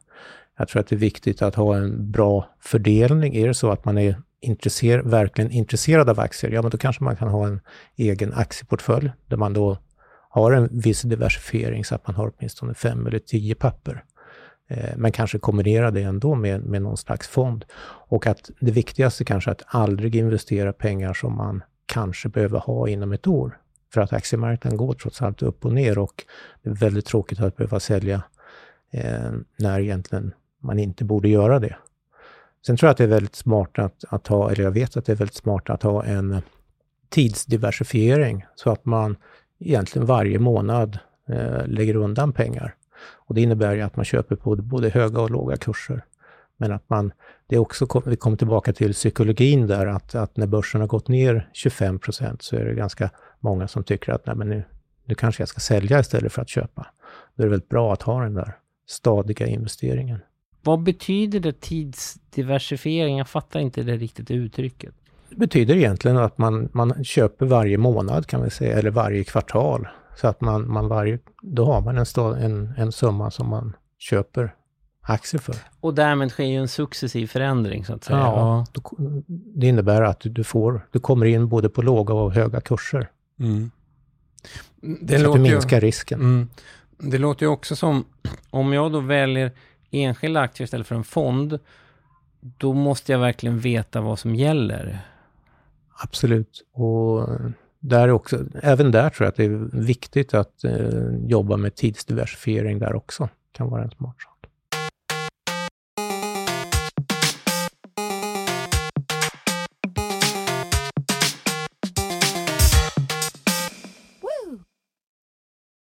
Jag 0.58 0.68
tror 0.68 0.80
att 0.80 0.86
det 0.86 0.94
är 0.94 0.98
viktigt 0.98 1.42
att 1.42 1.54
ha 1.54 1.76
en 1.76 2.10
bra 2.10 2.48
fördelning. 2.60 3.36
Är 3.36 3.48
det 3.48 3.54
så 3.54 3.70
att 3.70 3.84
man 3.84 3.98
är 3.98 4.22
intresser 4.40 4.98
verkligen 4.98 5.50
intresserad 5.50 6.10
av 6.10 6.20
aktier, 6.20 6.50
ja 6.50 6.62
men 6.62 6.70
då 6.70 6.78
kanske 6.78 7.04
man 7.04 7.16
kan 7.16 7.28
ha 7.28 7.46
en 7.46 7.60
egen 7.96 8.32
aktieportfölj 8.32 9.12
där 9.26 9.36
man 9.36 9.52
då 9.52 9.78
har 10.28 10.52
en 10.52 10.68
viss 10.72 11.02
diversifiering 11.02 11.84
så 11.84 11.94
att 11.94 12.06
man 12.06 12.16
har 12.16 12.32
åtminstone 12.36 12.74
fem 12.74 13.06
eller 13.06 13.18
tio 13.18 13.54
papper. 13.54 14.04
Eh, 14.68 14.96
men 14.96 15.12
kanske 15.12 15.38
kombinera 15.38 15.90
det 15.90 16.02
ändå 16.02 16.34
med, 16.34 16.64
med 16.64 16.82
någon 16.82 16.96
slags 16.96 17.28
fond. 17.28 17.64
Och 18.08 18.26
att 18.26 18.50
det 18.60 18.70
viktigaste 18.70 19.24
kanske 19.24 19.50
är 19.50 19.52
att 19.52 19.62
aldrig 19.66 20.16
investera 20.16 20.72
pengar 20.72 21.14
som 21.14 21.36
man 21.36 21.62
kanske 21.86 22.28
behöver 22.28 22.58
ha 22.58 22.88
inom 22.88 23.12
ett 23.12 23.26
år. 23.26 23.58
För 23.94 24.00
att 24.00 24.12
aktiemarknaden 24.12 24.76
går 24.76 24.94
trots 24.94 25.22
allt 25.22 25.42
upp 25.42 25.64
och 25.64 25.72
ner 25.72 25.98
och 25.98 26.24
det 26.62 26.70
är 26.70 26.74
väldigt 26.74 27.06
tråkigt 27.06 27.40
att 27.40 27.56
behöva 27.56 27.80
sälja 27.80 28.22
eh, 28.90 29.32
när 29.58 29.80
egentligen 29.80 30.32
man 30.62 30.78
inte 30.78 31.04
borde 31.04 31.28
göra 31.28 31.58
det. 31.58 31.76
Sen 32.66 32.76
tror 32.76 32.88
jag 32.88 32.90
att 32.92 32.98
det 32.98 33.04
är 33.04 33.08
väldigt 33.08 33.34
smart 33.34 33.78
att, 33.78 34.04
att 34.08 34.26
ha, 34.26 34.50
eller 34.50 34.64
jag 34.64 34.70
vet 34.70 34.96
att 34.96 35.06
det 35.06 35.12
är 35.12 35.16
väldigt 35.16 35.36
smart 35.36 35.70
att 35.70 35.82
ha 35.82 36.04
en 36.04 36.42
tidsdiversifiering 37.08 38.44
så 38.54 38.70
att 38.70 38.84
man 38.84 39.16
egentligen 39.58 40.06
varje 40.06 40.38
månad 40.38 40.98
eh, 41.28 41.66
lägger 41.66 41.96
undan 41.96 42.32
pengar. 42.32 42.74
Och 43.06 43.34
det 43.34 43.40
innebär 43.40 43.74
ju 43.74 43.80
att 43.80 43.96
man 43.96 44.04
köper 44.04 44.36
på 44.36 44.56
både 44.56 44.88
höga 44.88 45.20
och 45.20 45.30
låga 45.30 45.56
kurser. 45.56 46.04
Men 46.56 46.72
att 46.72 46.90
man, 46.90 47.12
det 47.46 47.56
är 47.56 47.60
också, 47.60 48.02
vi 48.06 48.16
kommer 48.16 48.36
tillbaka 48.36 48.72
till 48.72 48.92
psykologin 48.92 49.66
där, 49.66 49.86
att, 49.86 50.14
att 50.14 50.36
när 50.36 50.46
börsen 50.46 50.80
har 50.80 50.88
gått 50.88 51.08
ner 51.08 51.50
25 51.52 51.98
procent 51.98 52.42
så 52.42 52.56
är 52.56 52.64
det 52.64 52.74
ganska 52.74 53.10
många 53.40 53.68
som 53.68 53.84
tycker 53.84 54.12
att 54.12 54.26
nej, 54.26 54.36
men 54.36 54.48
nu, 54.48 54.64
nu 55.04 55.14
kanske 55.14 55.42
jag 55.42 55.48
ska 55.48 55.60
sälja 55.60 56.00
istället 56.00 56.32
för 56.32 56.42
att 56.42 56.48
köpa. 56.48 56.86
Då 57.34 57.42
är 57.42 57.46
det 57.46 57.50
väldigt 57.50 57.68
bra 57.68 57.92
att 57.92 58.02
ha 58.02 58.22
den 58.22 58.34
där 58.34 58.56
stadiga 58.86 59.46
investeringen. 59.46 60.18
Vad 60.62 60.82
betyder 60.82 61.40
det 61.40 61.60
tidsdiversifiering? 61.60 63.18
Jag 63.18 63.28
fattar 63.28 63.60
inte 63.60 63.82
det 63.82 63.96
riktigt 63.96 64.30
uttrycket. 64.30 64.94
Det 65.28 65.36
betyder 65.36 65.76
egentligen 65.76 66.16
att 66.16 66.38
man, 66.38 66.68
man 66.72 67.04
köper 67.04 67.46
varje 67.46 67.78
månad 67.78 68.26
kan 68.26 68.42
vi 68.42 68.50
säga, 68.50 68.78
eller 68.78 68.90
varje 68.90 69.24
kvartal. 69.24 69.88
Så 70.16 70.28
att 70.28 70.40
man, 70.40 70.72
man 70.72 70.88
varje, 70.88 71.18
då 71.42 71.64
har 71.64 71.80
man 71.80 71.98
en, 71.98 72.44
en, 72.44 72.74
en 72.76 72.92
summa 72.92 73.30
som 73.30 73.48
man 73.48 73.76
köper 73.98 74.54
aktier 75.00 75.40
för. 75.40 75.56
Och 75.80 75.94
därmed 75.94 76.30
sker 76.30 76.44
ju 76.44 76.56
en 76.56 76.68
successiv 76.68 77.26
förändring 77.26 77.84
så 77.84 77.94
att 77.94 78.04
säga. 78.04 78.18
Ja, 78.18 78.66
ja. 78.76 78.86
det 79.28 79.66
innebär 79.66 80.02
att 80.02 80.20
du, 80.22 80.44
får, 80.44 80.86
du 80.90 81.00
kommer 81.00 81.26
in 81.26 81.48
både 81.48 81.68
på 81.68 81.82
låga 81.82 82.14
och 82.14 82.32
höga 82.32 82.60
kurser. 82.60 83.08
Mm. 83.40 83.70
Det 84.80 85.18
så 85.18 85.26
att 85.26 85.34
du 85.34 85.40
minskar 85.40 85.76
ju, 85.76 85.86
risken. 85.86 86.20
Mm. 86.20 86.48
Det 86.98 87.18
låter 87.18 87.46
ju 87.46 87.52
också 87.52 87.76
som, 87.76 88.04
om 88.50 88.72
jag 88.72 88.92
då 88.92 89.00
väljer 89.00 89.52
enskilda 89.90 90.40
aktier 90.40 90.64
istället 90.64 90.86
för 90.86 90.94
en 90.94 91.04
fond, 91.04 91.58
då 92.40 92.72
måste 92.72 93.12
jag 93.12 93.18
verkligen 93.18 93.58
veta 93.58 94.00
vad 94.00 94.18
som 94.18 94.34
gäller. 94.34 94.98
Absolut. 96.02 96.64
Och 96.72 97.28
där 97.84 98.10
också, 98.10 98.38
även 98.62 98.90
där 98.90 99.10
tror 99.10 99.24
jag 99.24 99.28
att 99.28 99.36
det 99.36 99.44
är 99.44 99.68
viktigt 99.72 100.34
att 100.34 100.64
eh, 100.64 101.16
jobba 101.26 101.56
med 101.56 101.74
tidsdiversifiering 101.74 102.78
där 102.78 102.94
också. 102.94 103.28
kan 103.52 103.70
vara 103.70 103.82
en 103.82 103.90
smart 103.90 104.16
sak. 104.22 104.33